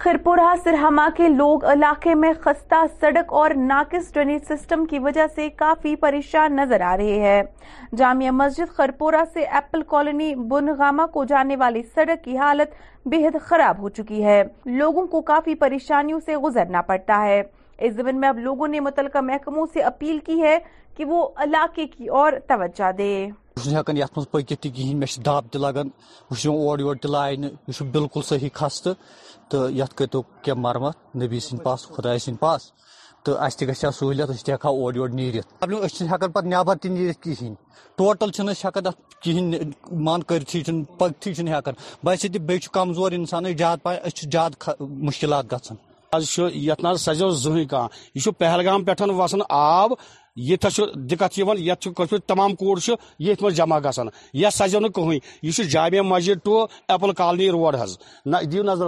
خرپورہ 0.08 0.54
سرہما 0.64 1.08
کے 1.16 1.28
لوگ 1.30 1.64
علاقے 1.72 2.14
میں 2.16 2.32
خستہ 2.42 2.76
سڑک 3.00 3.32
اور 3.40 3.52
ناقص 3.58 4.12
ڈرینیج 4.14 4.44
سسٹم 4.52 4.86
کی 4.90 5.00
وجہ 5.08 5.26
سے 5.36 5.48
کافی 5.60 5.96
پریشان 6.04 6.56
نظر 6.56 6.82
آ 6.92 6.96
رہے 6.98 7.18
ہیں 7.22 7.42
جامعہ 7.98 8.30
مسجد 8.34 8.70
خرپورہ 8.76 9.24
سے 9.34 9.44
ایپل 9.60 9.82
کالونی 9.90 10.34
بنغامہ 10.50 11.06
کو 11.14 11.24
جانے 11.32 11.56
والی 11.64 11.82
سڑک 11.96 12.24
کی 12.26 12.38
حالت 12.38 12.76
بہت 13.14 13.36
خراب 13.48 13.80
ہو 13.84 13.90
چکی 14.00 14.24
ہے 14.26 14.42
لوگوں 14.66 15.06
کو 15.16 15.22
کافی 15.34 15.56
پریشانیوں 15.66 16.20
سے 16.26 16.38
گزرنا 16.46 16.82
پڑتا 16.92 17.22
ہے 17.24 17.42
اس 17.42 17.94
زمین 17.96 18.20
میں 18.22 18.30
اب 18.30 18.38
لوگوں 18.48 18.68
نے 18.68 18.80
متعلقہ 18.88 19.22
محکموں 19.32 19.66
سے 19.74 19.82
اپیل 19.92 20.20
کی 20.26 20.42
ہے 20.42 20.58
کہ 20.98 21.06
وہ 21.06 21.28
علاقے 21.48 21.88
کی 21.98 22.08
اور 22.22 22.40
توجہ 22.48 22.92
دے 22.98 23.14
بہت 23.58 23.74
ہاتھ 23.74 23.90
من 23.90 24.24
پکین 24.32 25.00
مب 25.00 25.24
تا 25.24 25.40
بس 26.32 26.46
او 26.46 26.94
لائن 27.14 27.44
یہ 27.44 27.82
بالکل 27.92 28.22
صحیح 28.32 28.50
خست 28.54 28.88
کرو 29.98 30.22
کی 30.44 30.52
مرمت 30.66 31.16
نبی 31.24 31.40
سدائے 31.48 32.18
سا 33.74 33.92
سہولیت 33.92 34.30
نیرت 35.16 35.64
ایر 35.64 36.10
ہاتھ 36.12 36.24
نبر 36.54 36.76
تھی 36.82 36.90
نیرت 36.90 37.24
کہین 37.24 37.54
ٹوٹل 37.98 38.50
ہاتھ 38.64 38.78
کہین 39.24 39.54
مان 40.06 40.22
ٹرتھی 40.28 40.62
پکتھی 41.00 41.34
چھکا 41.34 41.72
بسے 42.06 42.28
تک 42.34 42.42
بیچ 42.50 42.70
کمزور 42.78 43.12
انسان 43.12 43.46
زیادہ 43.58 43.80
پہلے 43.84 44.40
اس 44.40 44.70
مشکلات 45.10 45.52
گاشن 45.52 45.76
آج 46.16 46.30
یت 46.54 46.84
نا 46.84 46.94
سز 47.06 47.22
زی 47.44 48.32
پہلگام 48.40 48.84
پہ 48.86 48.92
وسان 49.18 49.40
آب 49.50 49.92
یہ 50.38 50.56
دقت 51.12 51.38
یہ 51.40 51.74
تمام 52.28 52.56
کور 52.56 52.78
جمع 53.56 53.80
یہ 53.80 53.88
نا 54.82 54.88
کہیں 54.96 55.20
یہ 55.44 55.64
Jamia 55.64 56.02
Masjid 56.10 56.44
to 56.46 56.62
apple 56.88 57.14
colony 57.22 57.50
road 57.52 57.76
حس 57.84 57.98
نیو 58.26 58.64
نظر 58.72 58.86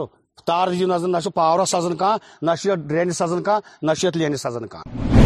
تار 0.48 0.68
دیو 0.72 0.88
نظر 0.88 1.08
نہ 1.08 1.18
پاور 1.36 1.66
سزان 1.74 1.96
کھانا 1.98 2.52
نہ 2.54 2.76
ڈرین 2.88 3.12
سزان 3.22 3.44
کھانا 3.44 3.92
نہ 3.94 4.16
لینس 4.18 4.42
سزان 4.42 4.68
کھانا 4.68 5.18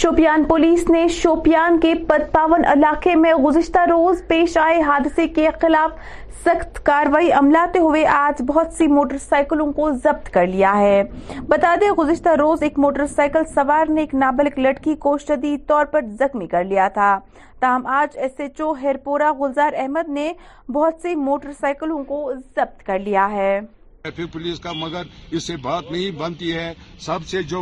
شوپیان 0.00 0.44
پولیس 0.48 0.88
نے 0.90 1.00
شوپیان 1.14 1.78
کے 1.80 1.92
پتپاون 2.08 2.64
علاقے 2.72 3.14
میں 3.22 3.32
گزشتہ 3.44 3.78
روز 3.90 4.22
پیش 4.28 4.56
آئے 4.58 4.80
حادثے 4.82 5.26
کے 5.38 5.46
خلاف 5.62 5.98
سخت 6.44 6.82
کاروائی 6.84 7.30
عملاتے 7.40 7.78
ہوئے 7.78 8.04
آج 8.12 8.40
بہت 8.46 8.72
سی 8.78 8.86
موٹر 8.92 9.18
سائیکلوں 9.28 9.66
کو 9.78 9.90
ضبط 10.04 10.30
کر 10.34 10.46
لیا 10.46 10.72
ہے 10.78 11.02
بتا 11.48 11.74
دیں 11.80 11.90
گزشتہ 11.98 12.34
روز 12.40 12.62
ایک 12.68 12.78
موٹر 12.84 13.06
سائیکل 13.16 13.44
سوار 13.54 13.90
نے 13.94 14.00
ایک 14.00 14.14
نابالغ 14.24 14.58
لڑکی 14.60 14.94
کو 15.06 15.16
شدید 15.28 15.66
طور 15.68 15.84
پر 15.92 16.06
زخمی 16.20 16.46
کر 16.54 16.64
لیا 16.72 16.86
تھا 16.94 17.18
تاہم 17.60 17.82
آج 18.00 18.16
S 18.22 18.40
H 18.40 18.60
O 18.60 18.72
Heerpora 18.82 19.32
Gulzar 19.40 19.72
Ahmad 19.80 20.08
نے 20.20 20.32
بہت 20.74 21.02
سی 21.02 21.14
موٹر 21.26 21.52
سائیکلوں 21.60 22.02
کو 22.08 22.22
ضبط 22.34 22.82
کر 22.86 22.98
لیا 22.98 23.30
ہے 23.32 23.58
ٹریفک 24.02 24.32
پولیس 24.32 24.58
کا 24.64 24.70
مگر 24.72 25.02
اس 25.36 25.44
سے 25.46 25.56
بات 25.62 25.90
نہیں 25.92 26.10
بنتی 26.18 26.52
ہے 26.54 26.72
سب 27.06 27.26
سے 27.28 27.42
جو 27.52 27.58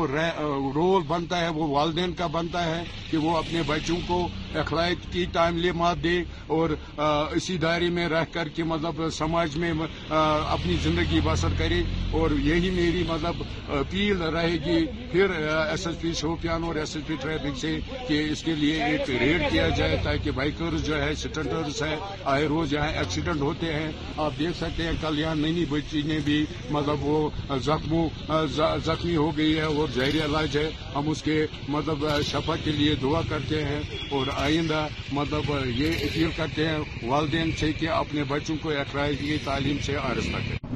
رول 0.74 1.02
بنتا 1.08 1.40
ہے 1.40 1.48
وہ 1.56 1.66
والدین 1.68 2.12
کا 2.18 2.26
بنتا 2.36 2.64
ہے 2.64 2.82
کہ 3.10 3.16
وہ 3.24 3.36
اپنے 3.36 3.62
بچوں 3.66 3.96
کو 4.08 4.26
اخلاق 4.60 5.10
کی 5.12 5.24
ٹائملی 5.32 5.70
مات 5.82 6.02
دے 6.02 6.22
اور 6.56 6.70
اسی 7.36 7.56
دائرے 7.62 7.88
میں 7.96 8.08
رہ 8.08 8.24
کر 8.32 8.48
کے 8.56 8.64
مطلب 8.72 9.08
سماج 9.12 9.56
میں 9.62 9.72
اپنی 10.54 10.76
زندگی 10.82 11.20
بسر 11.24 11.54
کرے 11.58 11.80
اور 12.18 12.30
یہی 12.42 12.70
میری 12.76 13.02
مطلب 13.08 13.42
اپیل 13.78 14.22
رہے 14.36 14.56
گی 14.64 14.78
پھر 15.12 15.30
ایس 15.46 15.86
ایس 15.86 16.00
پی 16.00 16.12
شوپیان 16.20 16.64
اور 16.64 16.74
ایس 16.82 16.94
ایس 16.96 17.06
پی 17.06 17.16
ٹریفک 17.22 17.58
سے 17.60 17.78
کہ 18.08 18.20
اس 18.30 18.42
کے 18.44 18.54
لیے 18.60 18.82
ایک 18.84 19.10
ریڈ 19.20 19.42
کیا 19.50 19.68
جائے 19.78 19.98
تاکہ 20.04 20.30
بائکرز 20.38 20.84
جو 20.86 21.02
ہے 21.02 21.12
سٹنٹرز 21.22 21.82
ہیں 21.82 21.96
آئے 22.34 22.46
روز 22.48 22.72
یہاں 22.72 22.88
ایکسیڈنٹ 22.98 23.40
ہوتے 23.42 23.72
ہیں 23.72 23.90
آپ 24.26 24.38
دیکھ 24.38 24.56
سکتے 24.58 24.86
ہیں 24.86 24.92
کل 25.00 25.18
یہاں 25.18 25.34
نینی 25.36 25.64
بچی 25.70 26.02
نے 26.06 26.18
بھی 26.24 26.44
مطلب 26.70 27.04
وہ 27.06 27.28
زخموں 27.64 28.08
زخمی 28.84 29.16
ہو 29.16 29.30
گئی 29.36 29.56
ہے 29.56 29.62
اور 29.62 29.88
زہری 29.94 30.22
علاج 30.24 30.56
ہے 30.58 30.68
ہم 30.94 31.08
اس 31.10 31.22
کے 31.22 31.36
مطلب 31.68 32.06
شفا 32.32 32.56
کے 32.64 32.72
لیے 32.78 32.94
دعا 33.02 33.20
کرتے 33.28 33.64
ہیں 33.64 33.80
اور 34.16 34.26
آئندہ 34.36 34.86
مطلب 35.12 35.52
یہ 35.76 36.28
کرتے 36.38 36.66
ہیں 36.68 36.78
والدین 37.10 37.50
سے 37.60 37.70
کہ 37.78 37.88
اپنے 38.02 38.24
بچوں 38.28 38.54
کو 38.62 38.70
اخراجی 38.80 39.36
تعلیم 39.44 39.78
سے 39.86 39.96
آرستہ 40.08 40.40
کریں 40.46 40.66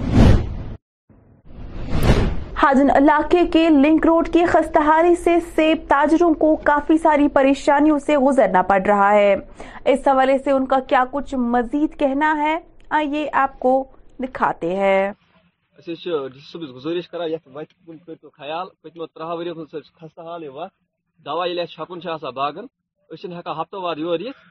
حاجن 2.63 2.91
علاقے 2.97 3.45
کے 3.53 3.69
لنک 3.69 4.07
روڈ 4.07 4.29
کی 4.33 4.45
خستہاری 4.53 5.15
سے 5.25 5.37
سیب 5.55 5.79
تاجروں 5.89 6.33
کو 6.43 6.55
کافی 6.67 6.97
ساری 7.07 7.27
پریشانیوں 7.39 7.99
سے 8.07 8.17
گزرنا 8.27 8.63
پڑ 8.73 8.81
رہا 8.87 9.13
ہے 9.15 9.35
اس 9.93 10.07
حوالے 10.09 10.37
سے 10.45 10.51
ان 10.51 10.67
کا 10.75 10.79
کیا 10.93 11.05
کچھ 11.13 11.35
مزید 11.55 11.99
کہنا 11.99 12.35
ہے 12.43 12.57
آئیے 12.99 13.27
آپ 13.47 13.59
کو 13.65 13.73
دکھاتے 14.23 14.75
ہیں 14.83 15.03
اچھا، 15.79 16.19
گزارش 16.61 17.09
کران 17.11 17.31
پہ 18.07 18.13
خیال 18.37 18.67
پتمو 18.83 19.07
ترہ 19.07 19.27
ورین 19.39 19.55
خستہ 20.01 20.21
حال 20.31 20.49
وت 20.59 20.71
دوا 21.27 21.47
یل 21.51 21.65
چھپن 21.75 21.99
باغن 22.35 22.67
اس 23.17 23.25
ہفتہ 23.49 23.77
واد 23.85 23.97
یور 24.05 24.21
یت 24.29 24.51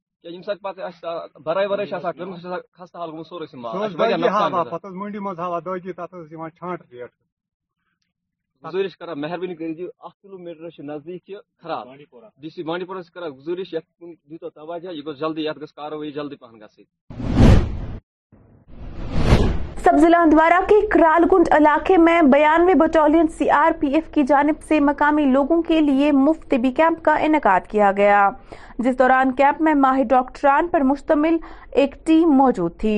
سرائے 0.23 1.67
ویسا 1.69 1.97
خستہ 2.77 2.97
حال 2.97 3.11
کر 8.99 9.15
مہربانی 9.23 9.55
کلو 9.55 10.37
میٹر 10.37 10.83
نزدیک 10.83 11.29
خراب 11.63 11.87
ڈی 12.41 12.49
سی 12.55 12.63
بانڈی 12.63 12.85
پورہ 12.85 13.01
سے 13.01 13.11
کھانا 13.11 13.33
دیتو 13.99 14.49
توجہ 14.49 14.89
یہ 14.95 15.01
گھس 15.11 15.19
جلدی 15.19 15.47
کاروی 15.75 16.11
جلدی 16.11 16.35
پہن 16.45 16.61
گی 16.61 17.29
سب 19.91 19.97
ضلع 20.01 20.17
ہندوارہ 20.23 20.59
کے 20.67 20.75
کرال 20.91 21.23
گنڈ 21.31 21.47
علاقے 21.53 21.95
میں 21.97 22.21
بیانوے 22.31 22.73
battalion 22.79 23.25
C 23.37 23.49
R 23.55 23.71
P 23.79 23.87
F 23.95 24.03
کی 24.13 24.23
جانب 24.27 24.61
سے 24.67 24.79
مقامی 24.79 25.25
لوگوں 25.31 25.61
کے 25.67 25.79
لیے 25.81 26.11
مفت 26.11 26.49
طبی 26.51 26.71
کیمپ 26.75 27.03
کا 27.05 27.15
انعقاد 27.25 27.67
کیا 27.71 27.91
گیا 27.97 28.29
جس 28.85 28.97
دوران 28.99 29.31
کیمپ 29.37 29.61
میں 29.61 29.73
ماہر 29.81 30.03
ڈاکٹران 30.09 30.67
پر 30.71 30.81
مشتمل 30.91 31.37
ایک 31.81 31.95
ٹیم 32.07 32.31
موجود 32.37 32.79
تھی 32.81 32.95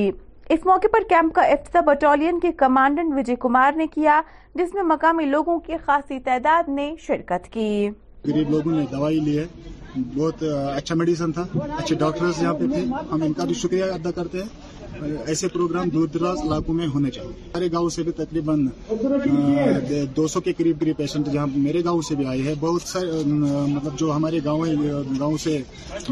اس 0.54 0.66
موقع 0.66 0.86
پر 0.92 1.08
کیمپ 1.08 1.34
کا 1.34 1.42
افتتاح 1.54 1.80
بٹالین 1.86 2.38
کے 2.40 2.52
کمانڈنٹ 2.58 3.12
وجے 3.16 3.36
کمار 3.46 3.72
نے 3.76 3.86
کیا 3.94 4.20
جس 4.54 4.74
میں 4.74 4.82
مقامی 4.94 5.24
لوگوں 5.30 5.58
کی 5.66 5.76
خاصی 5.86 6.20
تعداد 6.24 6.68
نے 6.76 6.92
شرکت 7.06 7.52
کی 7.52 7.88
لوگوں 8.26 8.72
نے 8.72 8.84
دوائی 8.92 9.42
بہت 10.16 10.42
اچھا 10.76 10.94
میڈیسن 10.94 11.32
تھا 11.32 11.42
اچھے 11.78 11.94
ڈاکٹرز 11.96 12.42
یہاں 12.42 12.54
پہ 12.60 12.66
تھے 12.72 12.80
ہم 13.12 13.22
ان 13.22 13.32
کا 13.32 13.44
بھی 13.48 13.54
شکریہ 13.54 13.84
کرتے 14.16 14.38
ہیں 14.42 14.73
ایسے 15.26 15.48
پروگرام 15.52 15.88
دور 15.90 16.06
دراز 16.14 16.38
علاقوں 16.44 16.74
میں 16.74 16.86
ہونے 16.94 17.10
چاہیے 17.10 17.32
ہمارے 17.54 17.68
گاؤں 17.72 17.88
سے 17.90 18.02
بھی 18.02 18.12
تقریباً 18.16 18.66
دو 20.16 20.26
سو 20.28 20.40
کے 20.40 20.52
قریب 20.58 20.80
قریب 20.80 20.96
پیشنٹ 20.96 21.28
جہاں 21.32 21.46
میرے 21.54 21.82
گاؤں 21.84 22.02
سے 22.08 22.14
بھی 22.16 22.26
آئے 22.26 22.42
ہیں 22.42 22.54
بہت 22.60 22.82
سارے 22.88 23.22
مطلب 23.68 23.98
جو 23.98 24.10
ہمارے 24.12 24.38
گاؤں 24.44 24.84
گاؤں 25.20 25.36
سے 25.42 25.58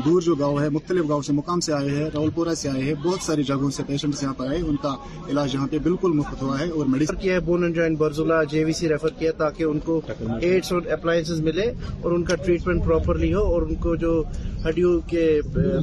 دور 0.04 0.20
جو 0.22 0.34
گاؤں 0.40 0.58
ہے 0.60 0.68
مختلف 0.76 1.08
گاؤں 1.08 1.22
سے 1.26 1.32
مقام 1.32 1.60
سے 1.66 1.72
آئے 1.72 1.90
ہیں 1.96 2.08
راول 2.14 2.30
پورا 2.34 2.54
سے 2.54 2.68
آئے 2.68 2.82
ہیں 2.82 2.94
بہت 3.04 3.22
ساری 3.26 3.42
جگہوں 3.52 3.70
سے 3.76 3.82
پیشنٹ 3.86 4.22
یہاں 4.22 4.34
پر 4.36 4.46
آئے 4.48 4.60
ان 4.60 4.76
کا 4.82 4.94
علاج 5.30 5.54
یہاں 5.54 5.66
پہ 5.70 5.78
بالکل 5.82 6.12
مفت 6.18 6.42
ہوا 6.42 6.58
ہے 6.60 6.68
اور 6.70 6.86
میڈیسن 6.92 7.16
کیا 7.20 7.34
ہے 7.34 7.40
bone 7.48 7.62
and 7.62 7.76
joint 7.76 7.98
Barzulla 7.98 8.42
J 8.52 8.64
V 8.64 8.72
C 8.80 8.88
refer 8.88 9.10
کیا 9.18 9.30
تاکہ 9.38 9.64
ان 9.64 9.78
کو 9.84 10.00
ایڈس 10.40 10.72
اور 10.72 10.90
اپلائنس 10.98 11.30
ملے 11.48 11.70
اور 12.02 12.12
ان 12.12 12.24
کا 12.24 12.34
ٹریٹمنٹ 12.44 12.84
پراپرلی 12.86 13.32
ہو 13.34 13.42
اور 13.54 13.62
ان 13.62 13.74
کو 13.84 13.94
جو 14.04 14.22
ہڈیوں 14.68 14.98
کے 15.10 15.28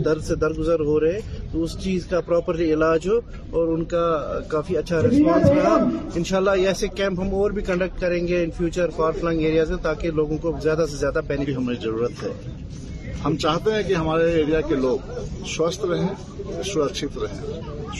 درد 0.05 0.21
سے 0.25 0.35
درگزر 0.41 0.79
ہو 0.85 0.99
رہے 0.99 1.19
تو 1.51 1.63
اس 1.63 1.77
چیز 1.83 2.05
کا 2.09 2.19
پراپرلی 2.27 2.73
علاج 2.73 2.88
ہو 3.05 3.19
اور 3.57 3.67
ان 3.73 3.83
کا 3.91 4.01
کافی 4.47 4.77
اچھا 4.77 5.01
ریسپانس 5.03 5.49
ملا 5.51 5.75
انشاءاللہ 6.17 6.49
ایسے 6.67 6.87
کیمپ 6.95 7.19
ہم 7.19 7.33
اور 7.35 7.51
بھی 7.57 7.61
کنڈکٹ 7.69 7.99
کریں 8.01 8.27
گے 8.27 8.43
in 8.43 8.51
future 8.57 8.89
far 8.95 9.11
flung 9.19 9.41
areas 9.45 9.69
میں 9.69 9.77
تاکہ 9.83 10.11
لوگوں 10.19 10.37
کو 10.41 10.55
زیادہ 10.63 10.85
سے 10.91 10.97
زیادہ 10.97 11.19
بینیفٹ 11.27 11.57
ہمیں 11.57 11.75
ضرورت 11.81 12.23
ہے 12.23 13.13
ہم 13.25 13.35
چاہتے 13.43 13.71
ہیں 13.73 13.83
کہ 13.87 13.93
ہمارے 13.93 14.31
ایریا 14.39 14.61
کے 14.67 14.75
لوگ 14.81 15.09
سوستھ 15.55 15.85
رہیں 15.85 16.07
سرکشت 16.73 17.17
رہیں 17.23 17.41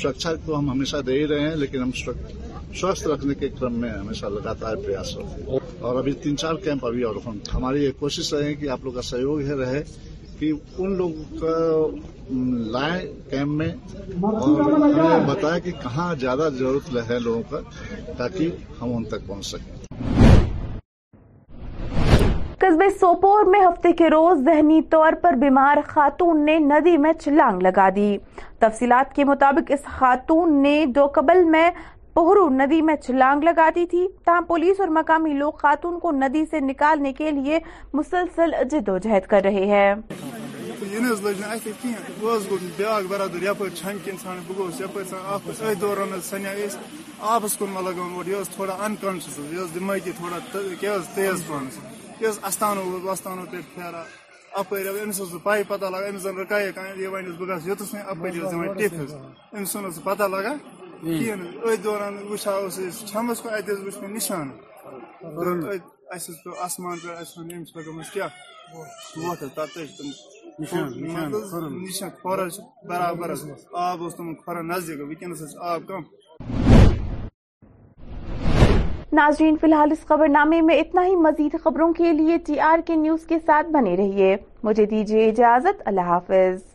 سرکشا 0.02 0.34
کو 0.46 0.58
ہم 0.60 0.70
ہمیشہ 0.72 0.98
دے 1.08 1.20
ہی 1.20 1.26
رہے 1.28 1.48
ہیں 1.50 1.56
لیکن 1.56 1.82
ہم 1.82 1.92
سوستھ 2.80 3.08
رکھنے 3.08 3.34
کے 3.40 3.48
کرم 3.60 3.80
میں 3.82 3.90
ہمیشہ 3.90 4.26
لگاتار 4.36 4.76
پریاس 4.86 5.16
ہوں 5.18 5.58
اور 5.88 5.98
ابھی 5.98 6.12
تین 6.24 6.38
چار 6.38 6.56
کیمپ 6.64 6.86
ابھی 6.86 7.04
اور 7.04 7.16
ہماری 7.54 7.84
یہ 7.84 7.92
کوشش 8.00 8.34
رہے 8.34 8.54
کہ 8.62 8.70
آپ 8.70 8.84
لوگ 8.86 8.94
کا 9.00 9.18
ہے 9.48 9.58
رہے 9.64 9.84
کہ 10.40 10.52
ان 10.80 10.96
لوگوں 10.98 11.40
کا 11.40 12.74
لائیں 12.74 13.40
بتایا 15.28 15.60
کہ 15.64 15.72
کہاں 15.82 16.14
زیادہ 16.20 16.48
ضرورت 16.60 17.12
لوگوں 17.24 17.42
کا 17.50 17.60
تاکہ 18.18 18.50
ہم 18.82 18.96
ان 18.98 19.04
تک 19.14 19.28
پہنچ 19.28 19.46
سکیں 19.46 19.78
قصبے 22.60 22.90
سوپور 23.00 23.44
میں 23.52 23.60
ہفتے 23.66 23.92
کے 24.00 24.10
روز 24.10 24.44
ذہنی 24.46 24.82
طور 24.92 25.14
پر 25.22 25.34
بیمار 25.42 25.78
خاتون 25.88 26.46
نے 26.46 26.58
ندی 26.72 26.98
میں 27.06 27.14
چلانگ 27.20 27.62
لگا 27.68 27.90
دی 27.96 28.10
تفصیلات 28.60 29.14
کے 29.16 29.26
مطابق 29.26 29.72
اس 29.74 29.84
خاتون 30.00 30.62
نے 30.64 30.86
دو 30.96 31.08
میں 31.58 31.70
پہرو 32.14 32.48
ندی 32.50 32.82
میں 32.82 32.96
چھلانگ 33.06 33.44
لگاتی 33.44 33.86
تھی 33.90 34.08
تاہم 34.26 34.46
پولیس 34.48 34.80
اور 34.80 34.88
مقامی 34.98 35.34
لوگ 35.40 35.52
خاتون 35.62 36.00
کو 36.02 36.12
ندی 36.12 36.44
سے 36.52 36.60
نکالنے 36.60 37.12
کے 37.20 37.32
لیے 37.32 37.60
مسلسل 38.00 38.54
جد 38.72 38.90
و 38.90 38.98
جہد 39.04 39.28
کر 39.30 39.42
رہے 39.44 39.66
ہیں 39.66 39.94
ناظرین 61.04 61.88
فی 79.62 79.66
الحال 79.66 79.92
اس 79.92 80.06
خبر 80.06 80.28
نامے 80.30 80.62
میں 80.62 80.78
اتنا 80.80 81.06
ہی 81.06 81.16
مزید 81.16 81.56
خبروں 81.64 81.92
کے 81.94 82.12
لیے 82.14 82.38
ٹی 82.46 82.60
آر 82.72 82.80
کے 82.88 82.96
نیوز 82.96 83.26
کے 83.28 83.38
ساتھ 83.46 83.68
بنے 83.74 83.96
رہیے 83.98 84.36
مجھے 84.64 84.86
دیجیے 84.86 85.30
اجازت 85.30 85.82
اللہ 85.88 86.12
حافظ 86.16 86.69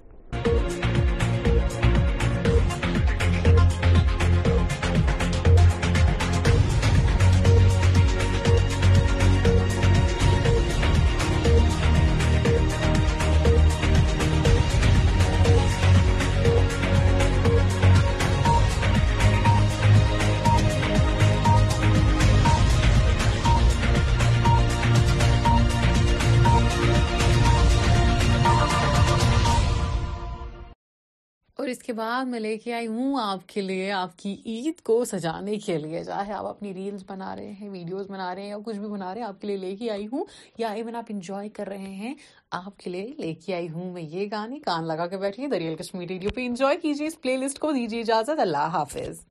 اور 31.65 31.69
اس 31.71 31.79
کے 31.83 31.93
بعد 31.99 32.25
میں 32.31 32.39
لے 32.41 32.57
کے 32.63 32.73
آئی 32.75 32.87
ہوں 32.87 33.15
آپ 33.21 33.47
کے 33.49 33.61
لیے 33.61 33.91
آپ 33.99 34.17
کی 34.19 34.33
عید 34.53 34.81
کو 34.85 34.97
سجانے 35.11 35.55
کے 35.67 35.77
لیے 35.85 36.03
چاہے 36.05 36.33
آپ 36.39 36.47
اپنی 36.47 36.73
ریلز 36.75 37.05
بنا 37.09 37.35
رہے 37.37 37.53
ہیں 37.61 37.69
ویڈیوز 37.71 38.11
بنا 38.11 38.35
رہے 38.35 38.43
ہیں 38.43 38.49
یا 38.49 38.57
کچھ 38.65 38.77
بھی 38.79 38.89
بنا 38.89 39.13
رہے 39.15 39.21
ہیں 39.21 39.29
آپ 39.29 39.41
کے 39.41 39.47
لیے 39.49 39.57
لے 39.59 39.73
کے 39.79 39.91
آئی 39.91 40.07
ہوں 40.13 40.25
یا 40.59 40.71
ایون 40.79 40.97
آپ 40.97 41.05
انجوائے 41.11 41.49
کر 41.57 41.69
رہے 41.69 41.93
ہیں 42.03 42.15
آپ 42.63 42.77
کے 42.79 42.91
لیے 42.91 43.07
لے 43.19 43.33
کے 43.47 43.55
آئی 43.55 43.69
ہوں 43.75 43.93
میں 43.93 44.03
یہ 44.03 44.27
گانے 44.33 44.59
کان 44.67 44.87
لگا 44.89 45.07
کے 45.15 45.19
بیٹھی 45.25 45.47
دریال 45.57 45.77
کشمیر 45.83 46.09
ریڈیو 46.09 46.31
پہ 46.35 46.47
انجوائے 46.47 46.77
کیجیے 46.83 47.07
اس 47.07 47.21
پلے 47.23 47.37
لسٹ 47.47 47.59
کو 47.59 47.73
دیجیے 47.73 48.01
اجازت 48.01 48.41
اللہ 48.49 48.73
حافظ 48.77 49.25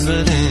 president. 0.10 0.49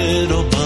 little 0.00 0.59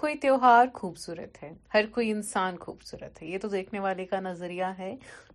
کوئی 0.00 0.14
تیوہار 0.18 0.66
خوبصورت 0.74 1.42
ہے 1.42 1.50
ہر 1.72 1.84
کوئی 1.94 2.10
انسان 2.10 2.56
خوبصورت 2.60 3.20
ہے 3.22 3.26
یہ 3.28 3.38
تو 3.38 3.48
دیکھنے 3.48 3.80
والے 3.80 4.04
کا 4.12 4.20
نظریہ 4.20 4.64
ہے 4.78 4.94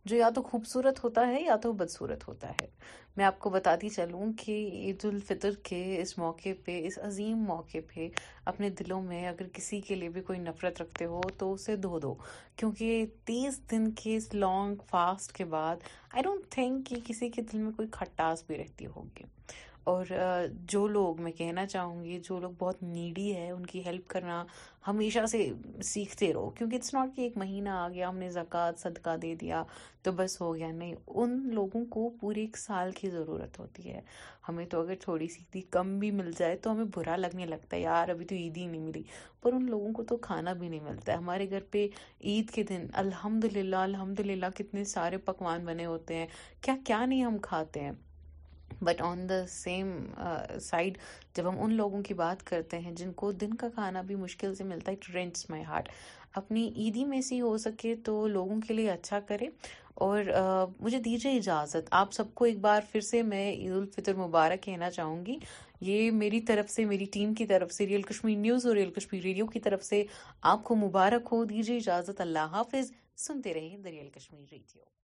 جو 0.10 0.16
یا 0.16 0.30
تو 0.36 0.42
خوبصورت 0.44 1.04
ہوتا 1.04 1.26
ہے 1.28 1.42
یا 1.42 1.56
تو 1.64 1.72
بدصورت 1.82 2.28
ہوتا 2.28 2.50
ہے 2.62 2.68
میں 3.18 3.26
آپ 3.26 3.38
کو 3.40 3.50
بتاتی 3.50 3.90
چلوں 3.98 4.32
کہ 4.46 4.52
عید 4.82 5.06
الفطر 5.06 5.52
کے 5.70 5.82
اس 6.02 6.18
موقع 6.18 6.54
پہ 6.66 6.80
اس 6.88 6.98
عظیم 7.08 7.44
موقع 7.48 7.78
پہ 7.94 8.08
اپنے 8.54 8.70
دلوں 8.80 9.02
میں 9.12 9.26
اگر 9.28 9.48
کسی 9.54 9.80
کے 9.88 9.96
لیے 9.96 10.10
بھی 10.18 10.22
کوئی 10.32 10.40
نفرت 10.48 10.82
رکھتے 10.82 11.06
ہو 11.14 11.22
تو 11.40 11.52
اسے 11.54 11.76
دھو 11.86 12.00
دو 12.08 12.16
کیونکہ 12.58 13.06
تیس 13.26 13.60
دن 13.72 13.90
کے 14.04 14.16
اس 14.18 14.34
لانگ 14.34 14.82
فاسٹ 14.90 15.32
کے 15.38 15.46
بعد 15.54 15.86
آئی 16.14 16.24
ڈونٹ 16.24 16.50
تھنک 16.54 16.86
کہ 16.90 17.00
کسی 17.08 17.30
کے 17.38 17.42
دل 17.52 17.60
میں 17.68 17.72
کوئی 17.78 17.88
کھٹاس 18.00 18.44
بھی 18.48 18.58
رہتی 18.64 18.86
ہوگی 18.96 19.34
اور 19.92 20.06
جو 20.72 20.86
لوگ 20.88 21.20
میں 21.22 21.32
کہنا 21.38 21.66
چاہوں 21.68 22.04
گی 22.04 22.18
جو 22.28 22.40
لوگ 22.40 22.52
بہت 22.60 22.82
نیڈی 22.84 23.36
ہے 23.36 23.50
ان 23.50 23.66
کی 23.66 23.84
ہیلپ 23.86 24.08
کرنا 24.10 24.44
ہمیشہ 24.88 25.26
سے 25.32 25.46
سیکھتے 25.90 26.32
رہو 26.34 26.50
کیونکہ 26.58 26.76
اٹس 26.76 26.94
ناٹ 26.94 27.10
کہ 27.16 27.22
ایک 27.22 27.38
مہینہ 27.38 27.70
آ 27.82 27.88
گیا 27.94 28.08
ہم 28.10 28.18
نے 28.18 28.30
زکوٰۃ 28.38 28.80
صدقہ 28.84 29.16
دے 29.22 29.34
دیا 29.42 29.62
تو 30.04 30.12
بس 30.18 30.40
ہو 30.42 30.54
گیا 30.56 30.70
نہیں 30.72 30.96
ان 31.08 31.38
لوگوں 31.56 31.84
کو 31.96 32.10
پورے 32.22 32.40
ایک 32.42 32.58
سال 32.58 32.92
کی 33.00 33.10
ضرورت 33.10 33.60
ہوتی 33.60 33.90
ہے 33.92 34.02
ہمیں 34.48 34.66
تو 34.70 34.82
اگر 34.82 34.96
تھوڑی 35.02 35.28
سی 35.36 35.62
کم 35.78 35.98
بھی 36.00 36.10
مل 36.22 36.32
جائے 36.40 36.56
تو 36.64 36.72
ہمیں 36.72 36.86
برا 36.96 37.16
لگنے 37.16 37.46
لگتا 37.46 37.76
ہے 37.78 37.82
یار 37.82 38.10
ابھی 38.16 38.26
تو 38.26 38.36
عید 38.36 38.58
ہی 38.58 38.66
نہیں 38.66 38.82
ملی 38.88 39.04
پر 39.42 39.54
ان 39.54 39.70
لوگوں 39.70 39.92
کو 40.00 40.04
تو 40.14 40.18
کھانا 40.30 40.54
بھی 40.64 40.70
نہیں 40.70 40.82
ملتا 40.90 41.12
ہے 41.12 41.18
ہمارے 41.18 41.50
گھر 41.50 41.64
پہ 41.72 41.88
عید 42.24 42.50
کے 42.56 42.64
دن 42.72 42.86
الحمد 43.04 43.46
للہ 43.54 43.86
الحمد 43.92 44.20
للہ 44.30 44.50
کتنے 44.56 44.84
سارے 44.98 45.18
پکوان 45.30 45.66
بنے 45.66 45.86
ہوتے 45.86 46.18
ہیں 46.20 46.28
کیا 46.62 46.76
کیا 46.86 47.06
نہیں 47.06 47.24
ہم 47.26 47.38
کھاتے 47.50 47.84
ہیں 47.84 47.92
but 48.84 49.02
on 49.02 49.28
the 49.30 49.42
same 49.50 49.90
side 50.62 50.98
جب 51.36 51.50
ہم 51.50 51.62
ان 51.64 51.74
لوگوں 51.74 52.02
کی 52.04 52.14
بات 52.14 52.44
کرتے 52.48 52.80
ہیں 52.80 52.92
جن 52.96 53.12
کو 53.22 53.32
دن 53.32 53.54
کا 53.58 53.68
کھانا 53.74 54.02
بھی 54.08 54.16
مشکل 54.16 54.56
سے 54.56 54.64
ملتا 54.64 54.92
ہے 54.92 55.26
مائی 55.50 55.64
ہارٹ 55.64 55.90
اپنی 56.40 56.68
عیدی 56.76 57.04
میں 57.06 57.20
سے 57.22 57.40
ہو 57.42 57.58
سکے 57.58 57.96
تو 58.06 58.26
لوگوں 58.28 58.60
کے 58.68 58.74
لیے 58.74 58.90
اچھا 58.92 59.20
کرے 59.28 59.48
اور 60.08 60.22
مجھے 60.80 61.00
دیجیے 61.02 61.38
اجازت 61.38 61.88
آپ 62.00 62.14
سب 62.14 62.34
کو 62.36 62.46
ایک 62.46 62.60
بار 62.62 62.82
پھر 62.92 63.02
سے 63.10 63.22
میں 63.24 63.50
عید 63.52 63.72
الفطر 63.72 64.16
مبارک 64.16 64.64
کہنا 64.64 64.90
چاہوں 64.92 65.26
گی 65.26 65.38
یہ 65.92 66.10
میری 66.12 66.42
طرف 66.50 66.70
سے 66.72 66.86
میری 66.86 67.06
ٹیم 67.14 67.34
کی 67.36 67.46
طرف 67.46 67.72
سے 67.74 67.88
ریئل 67.88 68.02
کشمیر 68.12 68.38
نیوز 68.40 68.66
اور 68.68 68.76
ریئل 68.76 68.92
کشمیر 69.00 69.22
ریڈیو 69.24 69.46
کی 69.54 69.60
طرف 69.70 69.84
سے 69.86 70.04
آپ 70.54 70.64
کو 70.64 70.76
مبارک 70.86 71.30
ہو 71.32 71.44
دیجیے 71.54 71.78
اجازت 71.78 72.22
اللہ 72.22 72.54
حافظ 72.58 72.92
سنتے 73.28 73.54
رہیں 73.54 73.78
دا 73.78 73.92
ریئل 73.92 74.10
کشمیر 74.16 74.46
ریڈیو 74.52 75.05